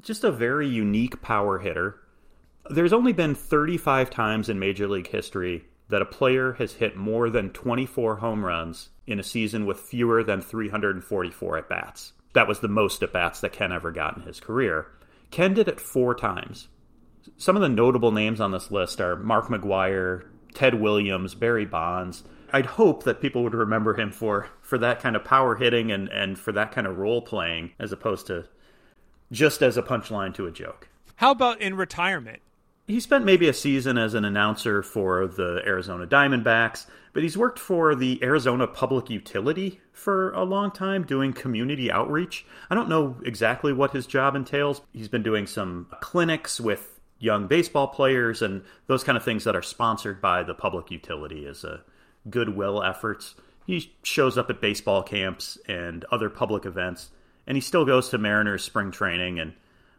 Just 0.00 0.22
a 0.22 0.30
very 0.30 0.68
unique 0.68 1.20
power 1.22 1.58
hitter. 1.58 2.00
There's 2.68 2.92
only 2.92 3.12
been 3.12 3.34
35 3.34 4.10
times 4.10 4.48
in 4.48 4.58
Major 4.58 4.86
League 4.86 5.08
history 5.08 5.64
that 5.88 6.02
a 6.02 6.06
player 6.06 6.52
has 6.54 6.74
hit 6.74 6.96
more 6.96 7.30
than 7.30 7.50
24 7.50 8.16
home 8.16 8.44
runs 8.44 8.90
in 9.06 9.18
a 9.18 9.24
season 9.24 9.66
with 9.66 9.80
fewer 9.80 10.22
than 10.22 10.40
344 10.40 11.58
at 11.58 11.68
bats. 11.68 12.12
That 12.32 12.46
was 12.46 12.60
the 12.60 12.68
most 12.68 13.02
at 13.02 13.12
bats 13.12 13.40
that 13.40 13.52
Ken 13.52 13.72
ever 13.72 13.90
got 13.90 14.16
in 14.16 14.22
his 14.22 14.38
career. 14.38 14.86
Ken 15.30 15.54
did 15.54 15.68
it 15.68 15.80
four 15.80 16.14
times. 16.14 16.68
Some 17.36 17.56
of 17.56 17.62
the 17.62 17.68
notable 17.68 18.12
names 18.12 18.40
on 18.40 18.52
this 18.52 18.70
list 18.70 19.00
are 19.00 19.16
Mark 19.16 19.48
McGwire, 19.48 20.26
Ted 20.54 20.74
Williams, 20.74 21.34
Barry 21.34 21.66
Bonds. 21.66 22.22
I'd 22.52 22.66
hope 22.66 23.04
that 23.04 23.20
people 23.20 23.42
would 23.42 23.54
remember 23.54 23.94
him 23.94 24.12
for, 24.12 24.48
for 24.62 24.78
that 24.78 25.00
kind 25.00 25.16
of 25.16 25.24
power 25.24 25.56
hitting 25.56 25.90
and, 25.90 26.08
and 26.08 26.38
for 26.38 26.52
that 26.52 26.72
kind 26.72 26.86
of 26.86 26.98
role 26.98 27.22
playing 27.22 27.72
as 27.78 27.92
opposed 27.92 28.26
to 28.28 28.46
just 29.32 29.62
as 29.62 29.76
a 29.76 29.82
punchline 29.82 30.34
to 30.34 30.46
a 30.46 30.50
joke. 30.52 30.88
How 31.16 31.32
about 31.32 31.60
in 31.60 31.74
retirement? 31.74 32.42
He 32.90 32.98
spent 32.98 33.24
maybe 33.24 33.46
a 33.46 33.52
season 33.52 33.98
as 33.98 34.14
an 34.14 34.24
announcer 34.24 34.82
for 34.82 35.28
the 35.28 35.62
Arizona 35.64 36.08
Diamondbacks, 36.08 36.86
but 37.12 37.22
he's 37.22 37.38
worked 37.38 37.60
for 37.60 37.94
the 37.94 38.18
Arizona 38.20 38.66
Public 38.66 39.08
Utility 39.08 39.80
for 39.92 40.32
a 40.32 40.42
long 40.42 40.72
time 40.72 41.04
doing 41.04 41.32
community 41.32 41.88
outreach. 41.88 42.44
I 42.68 42.74
don't 42.74 42.88
know 42.88 43.16
exactly 43.24 43.72
what 43.72 43.92
his 43.92 44.08
job 44.08 44.34
entails. 44.34 44.82
He's 44.92 45.06
been 45.06 45.22
doing 45.22 45.46
some 45.46 45.86
clinics 46.00 46.60
with 46.60 46.98
young 47.20 47.46
baseball 47.46 47.86
players 47.86 48.42
and 48.42 48.64
those 48.88 49.04
kind 49.04 49.16
of 49.16 49.22
things 49.22 49.44
that 49.44 49.54
are 49.54 49.62
sponsored 49.62 50.20
by 50.20 50.42
the 50.42 50.54
public 50.54 50.90
utility 50.90 51.46
as 51.46 51.62
a 51.62 51.82
goodwill 52.28 52.82
efforts. 52.82 53.36
He 53.66 53.94
shows 54.02 54.36
up 54.36 54.50
at 54.50 54.60
baseball 54.60 55.04
camps 55.04 55.58
and 55.68 56.04
other 56.10 56.28
public 56.28 56.66
events, 56.66 57.10
and 57.46 57.56
he 57.56 57.60
still 57.60 57.84
goes 57.84 58.08
to 58.08 58.18
Mariners 58.18 58.64
spring 58.64 58.90
training 58.90 59.38
and 59.38 59.52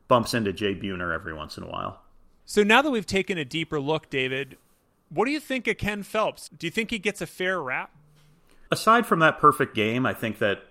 bumps 0.10 0.34
into 0.34 0.51
Jay 0.51 0.75
Buhner 0.75 1.15
every 1.15 1.34
once 1.34 1.58
in 1.58 1.63
a 1.63 1.69
while. 1.69 2.01
So 2.52 2.64
now 2.64 2.82
that 2.82 2.92
we've 2.92 3.06
taken 3.06 3.38
a 3.38 3.46
deeper 3.46 3.80
look, 3.80 4.10
David, 4.10 4.58
what 5.08 5.24
do 5.24 5.32
you 5.32 5.40
think 5.40 5.70
of 5.70 5.78
Ken 5.78 6.04
Phelps? 6.04 6.50
Do 6.50 6.68
you 6.68 6.72
think 6.72 6.92
he 6.92 7.00
gets 7.00 7.22
a 7.22 7.26
fair 7.26 7.62
rap? 7.62 7.96
Aside 8.70 9.06
from 9.06 9.20
that 9.20 9.40
perfect 9.40 9.74
game, 9.74 10.06
I 10.06 10.14
think 10.14 10.40
that 10.40 10.66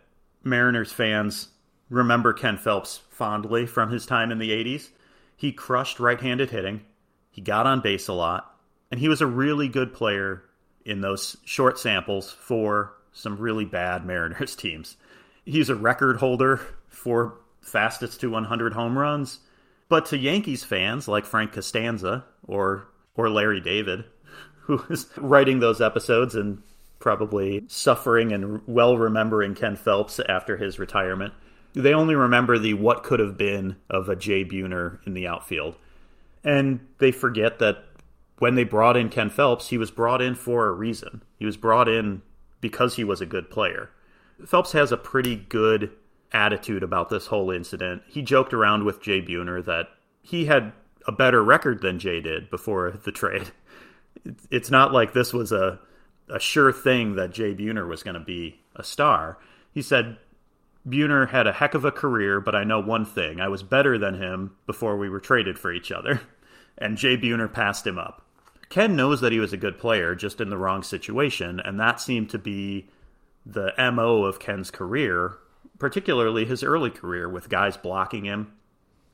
Mariners 0.45 0.93
fans 0.93 1.49
remember 1.89 2.35
Ken 2.35 2.59
Phelps 2.59 3.01
fondly 3.09 3.65
from 3.65 3.91
his 3.91 4.05
time 4.05 4.31
in 4.31 4.39
the 4.39 4.51
80s. 4.51 4.91
He 5.39 5.53
crushed 5.53 5.99
right 5.99 6.21
handed 6.21 6.51
hitting, 6.51 6.83
he 7.31 7.41
got 7.41 7.67
on 7.67 7.81
base 7.81 8.09
a 8.09 8.13
lot, 8.13 8.55
and 8.91 9.01
he 9.01 9.09
was 9.09 9.23
a 9.23 9.27
really 9.27 9.67
good 9.67 9.95
player 9.95 10.43
in 10.85 11.01
those 11.01 11.39
short 11.47 11.79
samples 11.79 12.31
for 12.31 12.93
some 13.15 13.39
really 13.39 13.65
bad 13.65 14.05
Mariners 14.05 14.55
teams. 14.55 14.99
He's 15.47 15.71
a 15.71 15.75
record 15.75 16.19
holder 16.19 16.61
for 16.89 17.39
fastest 17.63 18.21
to 18.21 18.29
100 18.29 18.75
home 18.75 18.99
runs. 18.99 19.41
But 19.91 20.07
to 20.07 20.17
Yankees 20.17 20.63
fans 20.63 21.09
like 21.09 21.27
Frank 21.27 21.53
Costanza 21.53 22.25
or 22.47 22.87
or 23.17 23.29
Larry 23.29 23.61
David, 23.61 24.05
who 24.63 24.83
is 24.89 25.11
writing 25.19 25.59
those 25.59 25.83
episodes 25.83 26.35
and 26.35 26.63
probably 27.01 27.65
suffering 27.67 28.33
and 28.33 28.63
well 28.67 28.97
remembering 28.97 29.55
Ken 29.55 29.77
Phelps 29.77 30.21
after 30.29 30.57
his 30.57 30.79
retirement, 30.79 31.35
they 31.75 31.93
only 31.93 32.15
remember 32.15 32.57
the 32.57 32.75
what 32.75 33.03
could 33.03 33.19
have 33.19 33.37
been 33.37 33.77
of 33.91 34.09
a 34.09 34.17
Jay 34.17 34.45
Buhner 34.45 35.05
in 35.07 35.13
the 35.13 35.27
outfield. 35.27 35.75
And 36.45 36.87
they 36.99 37.11
forget 37.11 37.59
that 37.59 37.85
when 38.39 38.55
they 38.55 38.65
brought 38.65 38.97
in 38.97 39.09
Ken 39.09 39.29
Phelps, 39.29 39.69
he 39.69 39.77
was 39.77 39.91
brought 39.91 40.23
in 40.23 40.37
for 40.37 40.69
a 40.69 40.73
reason. 40.73 41.23
He 41.37 41.45
was 41.45 41.57
brought 41.57 41.89
in 41.89 42.23
because 42.61 42.95
he 42.95 43.05
was 43.05 43.21
a 43.21 43.27
good 43.27 43.51
player. 43.51 43.91
Phelps 44.47 44.73
has 44.73 44.93
a 44.93 44.97
pretty 44.97 45.35
good 45.35 45.91
attitude 46.33 46.83
about 46.83 47.09
this 47.09 47.27
whole 47.27 47.51
incident. 47.51 48.03
He 48.07 48.23
joked 48.23 48.55
around 48.55 48.85
with 48.85 49.03
Jay 49.03 49.21
Buhner 49.21 49.65
that 49.65 49.89
he 50.23 50.47
had 50.47 50.73
a 51.07 51.13
better 51.13 51.43
record 51.43 51.83
than 51.83 51.99
Jay 51.99 52.21
did 52.21 52.51
before 52.51 52.91
the 52.91 53.13
trade. 53.13 53.51
It's 54.51 54.71
not 54.71 54.93
like 54.93 55.13
this 55.13 55.33
was 55.33 55.53
a 55.53 55.81
a 56.29 56.39
sure 56.39 56.73
thing 56.73 57.17
that 57.17 57.33
Jay 57.33 57.55
Buhner 57.55 57.89
was 57.89 58.03
going 58.03 58.15
to 58.15 58.21
be 58.21 58.61
a 58.77 58.85
star. 58.85 59.39
He 59.73 59.83
said 59.83 60.17
Buhner 60.89 61.29
had 61.29 61.47
a 61.47 61.53
heck 61.53 61.75
of 61.75 61.85
a 61.85 61.91
career, 61.91 62.41
but 62.41 62.55
I 62.55 62.65
know 62.65 62.81
one 62.81 63.05
thing. 63.05 63.41
I 63.41 63.49
was 63.49 63.63
better 63.63 63.99
than 63.99 64.15
him 64.15 64.57
before 64.67 64.97
we 64.97 65.09
were 65.09 65.21
traded 65.21 65.59
for 65.59 65.73
each 65.73 65.93
other. 65.93 66.21
And 66.83 66.97
Jay 66.97 67.15
Buhner 67.19 67.53
passed 67.53 67.87
him 67.87 67.99
up. 67.99 68.25
Ken 68.71 68.97
knows 68.97 69.21
that 69.21 69.33
he 69.33 69.39
was 69.39 69.53
a 69.53 69.59
good 69.59 69.77
player, 69.77 70.15
just 70.15 70.41
in 70.41 70.49
the 70.49 70.57
wrong 70.57 70.83
situation, 70.83 71.61
and 71.61 71.79
that 71.79 72.01
seemed 72.01 72.31
to 72.31 72.39
be 72.39 72.89
the 73.45 73.75
MO 73.93 74.25
of 74.25 74.39
Ken's 74.39 74.71
career 74.71 75.37
particularly 75.81 76.45
his 76.45 76.63
early 76.63 76.91
career 76.91 77.29
with 77.29 77.49
guys 77.49 77.77
blocking 77.77 78.27
him. 78.27 78.53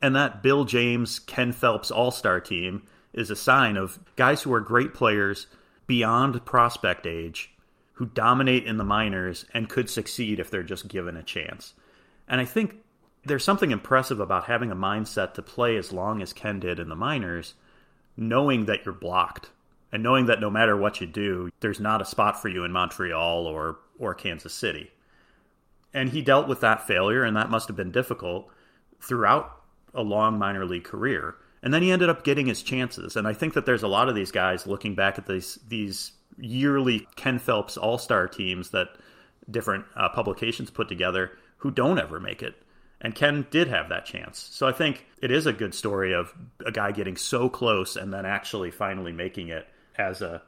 And 0.02 0.14
that 0.14 0.42
Bill 0.42 0.66
James, 0.66 1.18
Ken 1.20 1.52
Phelps 1.52 1.90
All 1.90 2.10
Star 2.10 2.40
team 2.40 2.82
is 3.14 3.30
a 3.30 3.36
sign 3.36 3.78
of 3.78 3.98
guys 4.16 4.42
who 4.42 4.52
are 4.52 4.60
great 4.60 4.92
players 4.92 5.46
beyond 5.86 6.44
prospect 6.44 7.06
age 7.06 7.54
who 7.94 8.04
dominate 8.04 8.66
in 8.66 8.76
the 8.76 8.84
minors 8.84 9.46
and 9.54 9.70
could 9.70 9.88
succeed 9.88 10.38
if 10.38 10.50
they're 10.50 10.62
just 10.62 10.88
given 10.88 11.16
a 11.16 11.22
chance. 11.22 11.72
And 12.28 12.42
I 12.42 12.44
think 12.44 12.74
there's 13.24 13.44
something 13.44 13.70
impressive 13.70 14.20
about 14.20 14.44
having 14.44 14.70
a 14.70 14.76
mindset 14.76 15.32
to 15.34 15.42
play 15.42 15.78
as 15.78 15.92
long 15.92 16.20
as 16.20 16.34
Ken 16.34 16.60
did 16.60 16.78
in 16.78 16.90
the 16.90 16.94
minors, 16.94 17.54
knowing 18.16 18.66
that 18.66 18.84
you're 18.84 18.92
blocked 18.92 19.50
and 19.92 20.02
knowing 20.02 20.26
that 20.26 20.40
no 20.40 20.50
matter 20.50 20.76
what 20.76 21.00
you 21.00 21.06
do, 21.06 21.48
there's 21.60 21.80
not 21.80 22.02
a 22.02 22.04
spot 22.04 22.42
for 22.42 22.48
you 22.48 22.64
in 22.64 22.72
Montreal 22.72 23.46
or, 23.46 23.78
or 23.98 24.14
Kansas 24.14 24.52
City 24.52 24.90
and 25.96 26.10
he 26.10 26.20
dealt 26.20 26.46
with 26.46 26.60
that 26.60 26.86
failure, 26.86 27.24
and 27.24 27.34
that 27.38 27.48
must 27.48 27.68
have 27.68 27.76
been 27.76 27.90
difficult 27.90 28.50
throughout 29.00 29.62
a 29.94 30.02
long 30.02 30.38
minor 30.38 30.66
league 30.66 30.84
career. 30.84 31.36
And 31.62 31.72
then 31.72 31.80
he 31.80 31.90
ended 31.90 32.10
up 32.10 32.22
getting 32.22 32.46
his 32.46 32.62
chances. 32.62 33.16
And 33.16 33.26
I 33.26 33.32
think 33.32 33.54
that 33.54 33.64
there's 33.64 33.82
a 33.82 33.88
lot 33.88 34.10
of 34.10 34.14
these 34.14 34.30
guys 34.30 34.66
looking 34.66 34.94
back 34.94 35.16
at 35.16 35.26
these 35.26 35.58
these 35.66 36.12
yearly 36.36 37.08
Ken 37.16 37.38
Phelps 37.38 37.78
All 37.78 37.96
Star 37.96 38.28
teams 38.28 38.70
that 38.70 38.88
different 39.50 39.86
uh, 39.96 40.10
publications 40.10 40.70
put 40.70 40.86
together 40.86 41.32
who 41.56 41.70
don't 41.70 41.98
ever 41.98 42.20
make 42.20 42.42
it. 42.42 42.54
And 43.00 43.14
Ken 43.14 43.46
did 43.50 43.68
have 43.68 43.88
that 43.88 44.04
chance. 44.04 44.50
So 44.52 44.68
I 44.68 44.72
think 44.72 45.06
it 45.22 45.30
is 45.30 45.46
a 45.46 45.52
good 45.52 45.74
story 45.74 46.12
of 46.12 46.34
a 46.64 46.72
guy 46.72 46.92
getting 46.92 47.16
so 47.16 47.48
close 47.48 47.96
and 47.96 48.12
then 48.12 48.26
actually 48.26 48.70
finally 48.70 49.12
making 49.12 49.48
it 49.48 49.66
as 49.96 50.20
a 50.20 50.42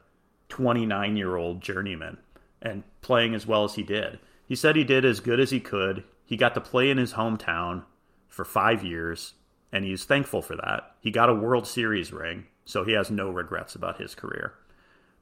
29 0.51 1.17
year 1.17 1.37
old 1.37 1.63
journeyman 1.63 2.19
and 2.61 2.83
playing 3.01 3.35
as 3.35 3.47
well 3.47 3.65
as 3.65 3.75
he 3.75 3.83
did. 3.83 4.19
He 4.49 4.57
said 4.57 4.77
he 4.77 4.85
did 4.85 5.05
as 5.05 5.21
good 5.21 5.39
as 5.39 5.51
he 5.51 5.61
could. 5.61 6.05
He 6.25 6.39
got 6.39 6.55
to 6.55 6.61
play 6.61 6.89
in 6.89 6.97
his 6.97 7.13
hometown 7.13 7.85
for 8.29 8.47
five 8.47 8.83
years, 8.83 9.35
and 9.71 9.85
he's 9.85 10.05
thankful 10.05 10.41
for 10.41 10.57
that. 10.57 10.95
He 11.01 11.11
got 11.11 11.29
a 11.29 11.35
World 11.35 11.67
Series 11.67 12.13
ring, 12.13 12.47
so 12.65 12.83
he 12.83 12.93
has 12.93 13.11
no 13.11 13.29
regrets 13.29 13.75
about 13.75 14.01
his 14.01 14.15
career. 14.15 14.55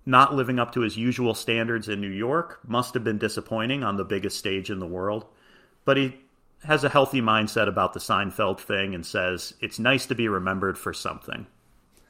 Not 0.06 0.34
living 0.34 0.60
up 0.60 0.72
to 0.72 0.82
his 0.82 0.96
usual 0.96 1.34
standards 1.34 1.88
in 1.88 2.00
New 2.00 2.10
York 2.10 2.60
must 2.64 2.94
have 2.94 3.02
been 3.02 3.18
disappointing 3.18 3.82
on 3.82 3.96
the 3.96 4.04
biggest 4.04 4.38
stage 4.38 4.70
in 4.70 4.78
the 4.78 4.86
world, 4.86 5.26
but 5.84 5.96
he 5.96 6.14
has 6.64 6.84
a 6.84 6.88
healthy 6.88 7.20
mindset 7.20 7.66
about 7.66 7.92
the 7.92 8.00
Seinfeld 8.00 8.60
thing 8.60 8.94
and 8.94 9.04
says 9.04 9.54
it's 9.60 9.80
nice 9.80 10.06
to 10.06 10.14
be 10.14 10.28
remembered 10.28 10.78
for 10.78 10.92
something. 10.92 11.48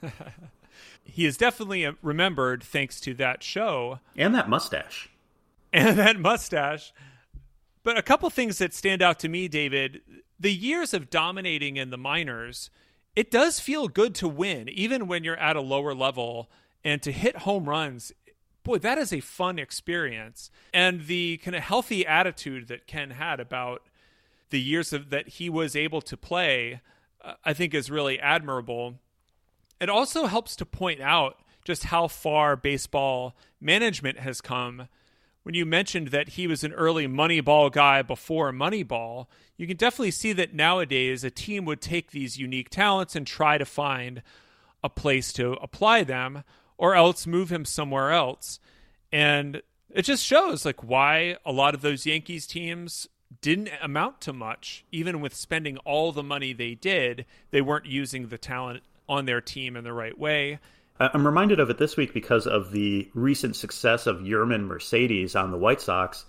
he 1.05 1.25
is 1.25 1.39
definitely 1.39 1.87
uh, 1.87 1.93
remembered 2.03 2.63
thanks 2.63 3.01
to 3.01 3.15
that 3.15 3.43
show 3.43 4.01
and 4.15 4.35
that 4.35 4.49
mustache. 4.49 5.09
And 5.73 5.99
that 5.99 6.19
mustache. 6.19 6.93
But 7.87 7.97
a 7.97 8.03
couple 8.03 8.29
things 8.31 8.59
that 8.59 8.75
stand 8.75 9.01
out 9.01 9.21
to 9.21 9.29
me, 9.29 9.47
David, 9.47 10.01
the 10.41 10.53
years 10.53 10.93
of 10.93 11.09
dominating 11.09 11.77
in 11.77 11.91
the 11.91 11.97
minors, 11.97 12.69
it 13.15 13.31
does 13.31 13.61
feel 13.61 13.87
good 13.87 14.13
to 14.17 14.27
win, 14.27 14.69
even 14.69 15.07
when 15.07 15.23
you're 15.23 15.37
at 15.37 15.55
a 15.55 15.61
lower 15.61 15.95
level 15.95 16.51
and 16.83 17.01
to 17.03 17.13
hit 17.13 17.37
home 17.37 17.69
runs. 17.69 18.11
Boy, 18.65 18.79
that 18.79 18.99
is 18.99 19.13
a 19.13 19.21
fun 19.21 19.61
experience. 19.61 20.51
And 20.75 21.07
the 21.07 21.37
kind 21.37 21.55
of 21.55 21.63
healthy 21.63 22.05
attitude 22.05 22.67
that 22.67 22.89
Ken 22.89 23.13
had 23.13 23.39
about 23.39 23.83
the 24.51 24.61
years 24.61 24.93
of, 24.93 25.11
that 25.11 25.29
he 25.29 25.49
was 25.49 25.77
able 25.77 26.01
to 26.03 26.17
play, 26.17 26.81
uh, 27.25 27.35
I 27.45 27.53
think 27.53 27.73
is 27.73 27.89
really 27.89 28.19
admirable. 28.19 28.95
It 29.81 29.89
also 29.89 30.27
helps 30.27 30.57
to 30.57 30.67
point 30.67 31.01
out 31.01 31.37
just 31.65 31.85
how 31.85 32.09
far 32.09 32.57
baseball 32.57 33.37
management 33.61 34.19
has 34.19 34.41
come. 34.41 34.89
When 35.47 35.55
you 35.55 35.65
mentioned 35.65 36.09
that 36.09 36.31
he 36.31 36.49
was 36.49 36.65
an 36.65 36.73
early 36.73 37.07
Moneyball 37.07 37.71
guy 37.71 38.03
before 38.03 38.51
Moneyball, 38.51 39.29
you 39.57 39.69
can 39.69 39.77
definitely 39.77 40.11
see 40.11 40.33
that 40.33 40.57
nowadays 40.57 41.23
a 41.23 41.31
team 41.31 41.65
would 41.67 41.81
take 41.81 42.11
these 42.11 42.37
unique 42.37 42.69
talents 42.69 43.15
and 43.15 43.25
try 43.25 43.57
to 43.57 43.65
find 43.65 44.25
a 44.83 44.91
place 44.91 45.33
to 45.35 45.53
apply 45.63 46.03
them 46.03 46.43
or 46.77 46.97
else 46.97 47.29
move 47.29 47.53
him 47.53 47.65
somewhere 47.65 48.11
else. 48.11 48.59
And 49.13 49.63
it 49.89 50.03
just 50.03 50.25
shows 50.25 50.65
like 50.65 50.83
why 50.83 51.37
a 51.47 51.53
lot 51.53 51.77
of 51.77 51.81
those 51.81 52.07
Yankees 52.07 52.49
teams 52.49 53.07
didn't 53.41 53.71
amount 53.81 54.21
to 54.23 54.33
much 54.33 54.85
even 54.91 55.21
with 55.21 55.33
spending 55.33 55.79
all 55.79 56.11
the 56.11 56.25
money 56.25 56.53
they 56.53 56.75
did 56.75 57.25
they 57.53 57.61
weren't 57.61 57.87
using 57.87 58.29
the 58.29 58.39
talent 58.39 58.83
on 59.09 59.27
their 59.27 59.41
team 59.41 59.77
in 59.77 59.85
the 59.85 59.93
right 59.93 60.19
way 60.19 60.59
i'm 60.99 61.27
reminded 61.27 61.61
of 61.61 61.71
it 61.71 61.79
this 61.79 61.97
week 61.97 62.15
because 62.15 62.47
of 62.47 62.71
the 62.73 63.09
recent 63.15 63.57
success 63.57 64.07
of 64.07 64.19
Yermin 64.19 64.67
Mercedes 64.67 65.37
on 65.37 65.51
the 65.51 65.59
White 65.59 65.81
Sox. 65.81 66.25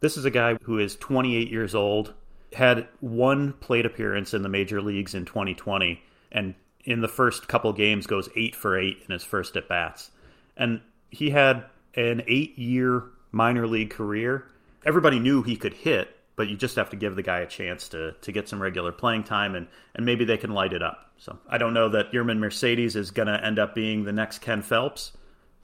This 0.00 0.16
is 0.16 0.24
a 0.24 0.30
guy 0.30 0.56
who 0.62 0.78
is 0.78 0.96
28 0.96 1.50
years 1.50 1.74
old 1.74 2.14
had 2.52 2.86
one 3.00 3.52
plate 3.54 3.86
appearance 3.86 4.34
in 4.34 4.42
the 4.42 4.48
major 4.48 4.82
leagues 4.82 5.14
in 5.14 5.24
2020 5.24 6.02
and 6.30 6.54
in 6.84 7.00
the 7.00 7.08
first 7.08 7.48
couple 7.48 7.72
games 7.72 8.06
goes 8.06 8.28
8 8.36 8.54
for 8.54 8.78
8 8.78 8.98
in 9.06 9.12
his 9.12 9.24
first 9.24 9.56
at 9.56 9.68
bats 9.68 10.10
and 10.56 10.80
he 11.10 11.30
had 11.30 11.64
an 11.94 12.22
8 12.26 12.58
year 12.58 13.04
minor 13.30 13.66
league 13.66 13.90
career. 13.90 14.46
Everybody 14.84 15.18
knew 15.18 15.42
he 15.42 15.56
could 15.56 15.74
hit 15.74 16.16
but 16.36 16.48
you 16.48 16.56
just 16.56 16.76
have 16.76 16.90
to 16.90 16.96
give 16.96 17.16
the 17.16 17.22
guy 17.22 17.40
a 17.40 17.46
chance 17.46 17.88
to 17.90 18.12
to 18.12 18.32
get 18.32 18.48
some 18.48 18.60
regular 18.60 18.92
playing 18.92 19.24
time 19.24 19.54
and 19.54 19.66
and 19.94 20.06
maybe 20.06 20.24
they 20.24 20.36
can 20.36 20.52
light 20.52 20.72
it 20.72 20.82
up. 20.82 21.12
So 21.18 21.38
I 21.48 21.58
don't 21.58 21.74
know 21.74 21.88
that 21.90 22.12
Yermin 22.12 22.38
Mercedes 22.38 22.96
is 22.96 23.10
going 23.10 23.28
to 23.28 23.44
end 23.44 23.58
up 23.58 23.74
being 23.74 24.04
the 24.04 24.12
next 24.12 24.40
Ken 24.40 24.60
Phelps. 24.60 25.12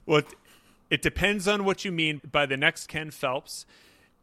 Well, 0.07 0.23
it, 0.89 1.03
depends 1.03 1.49
on 1.49 1.64
what 1.64 1.85
you 1.85 1.93
mean 1.93 2.21
by 2.31 2.47
the 2.47 2.57
next 2.57 2.87
Ken 2.87 3.11
Phelps. 3.11 3.66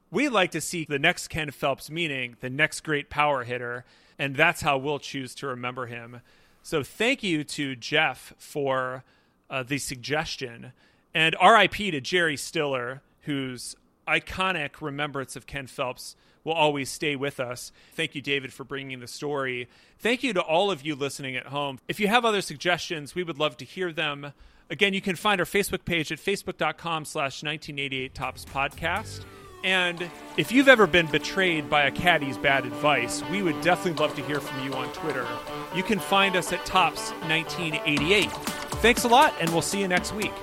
We 0.10 0.30
like 0.30 0.52
to 0.52 0.62
see 0.62 0.86
the 0.88 0.98
next 0.98 1.28
Ken 1.28 1.52
Phelps, 1.52 1.92
meaning 1.92 2.38
the 2.40 2.50
next 2.50 2.82
great 2.82 3.10
power 3.10 3.44
hitter, 3.44 3.84
and 4.18 4.36
that's 4.36 4.62
how 4.62 4.78
we'll 4.78 5.00
choose 5.00 5.36
to 5.36 5.48
remember 5.48 5.88
him. 5.88 6.22
So 6.64 6.84
thank 6.84 7.22
you 7.22 7.44
to 7.44 7.76
Jeff 7.76 8.34
for 8.38 9.04
uh, 9.50 9.62
the 9.62 9.78
suggestion, 9.78 10.72
and 11.14 11.36
RIP 11.44 11.76
to 11.76 12.02
Jerry 12.02 12.38
Stiller, 12.38 13.02
whose 13.22 13.76
iconic 14.08 14.82
remembrance 14.82 15.36
of 15.36 15.48
Ken 15.48 15.68
Phelps 15.68 16.16
will 16.44 16.54
always 16.54 16.90
stay 16.90 17.16
with 17.16 17.40
us. 17.40 17.72
Thank 17.94 18.16
you, 18.16 18.22
David, 18.22 18.54
for 18.54 18.64
bringing 18.64 19.00
the 19.00 19.08
story. 19.08 19.68
Thank 20.00 20.24
you 20.24 20.32
to 20.34 20.42
all 20.42 20.72
of 20.72 20.86
you 20.86 20.96
listening 20.96 21.36
at 21.36 21.48
home. 21.48 21.80
If 21.88 22.00
you 22.00 22.08
have 22.08 22.24
other 22.24 22.42
suggestions, 22.42 23.16
we 23.16 23.24
would 23.24 23.40
love 23.40 23.58
to 23.58 23.66
hear 23.66 23.92
them. 23.92 24.32
Again, 24.70 24.94
you 24.94 25.02
can 25.02 25.16
find 25.16 25.42
our 25.42 25.46
Facebook 25.46 25.86
page 25.86 26.12
at 26.12 26.20
facebook.com 26.20 27.06
slash 27.06 27.44
1988 27.44 28.14
Topps 28.14 28.46
Podcast. 28.46 29.26
And 29.64 30.10
if 30.38 30.52
you've 30.52 30.68
ever 30.68 30.86
been 30.86 31.08
betrayed 31.08 31.70
by 31.72 31.86
a 31.86 31.92
caddy's 31.92 32.38
bad 32.38 32.66
advice, 32.66 33.24
we 33.32 33.42
would 33.42 33.60
definitely 33.62 34.00
love 34.00 34.16
to 34.16 34.22
hear 34.24 34.40
from 34.40 34.64
you 34.64 34.74
on 34.74 34.94
Twitter. 34.94 35.26
You 35.76 35.82
can 35.82 35.98
find 35.98 36.36
us 36.36 36.54
at 36.54 36.60
Topps1988. 36.68 38.30
Thanks 38.82 39.04
a 39.06 39.08
lot, 39.08 39.34
and 39.40 39.50
we'll 39.50 39.64
see 39.64 39.80
you 39.80 39.88
next 39.88 40.14
week. 40.14 40.34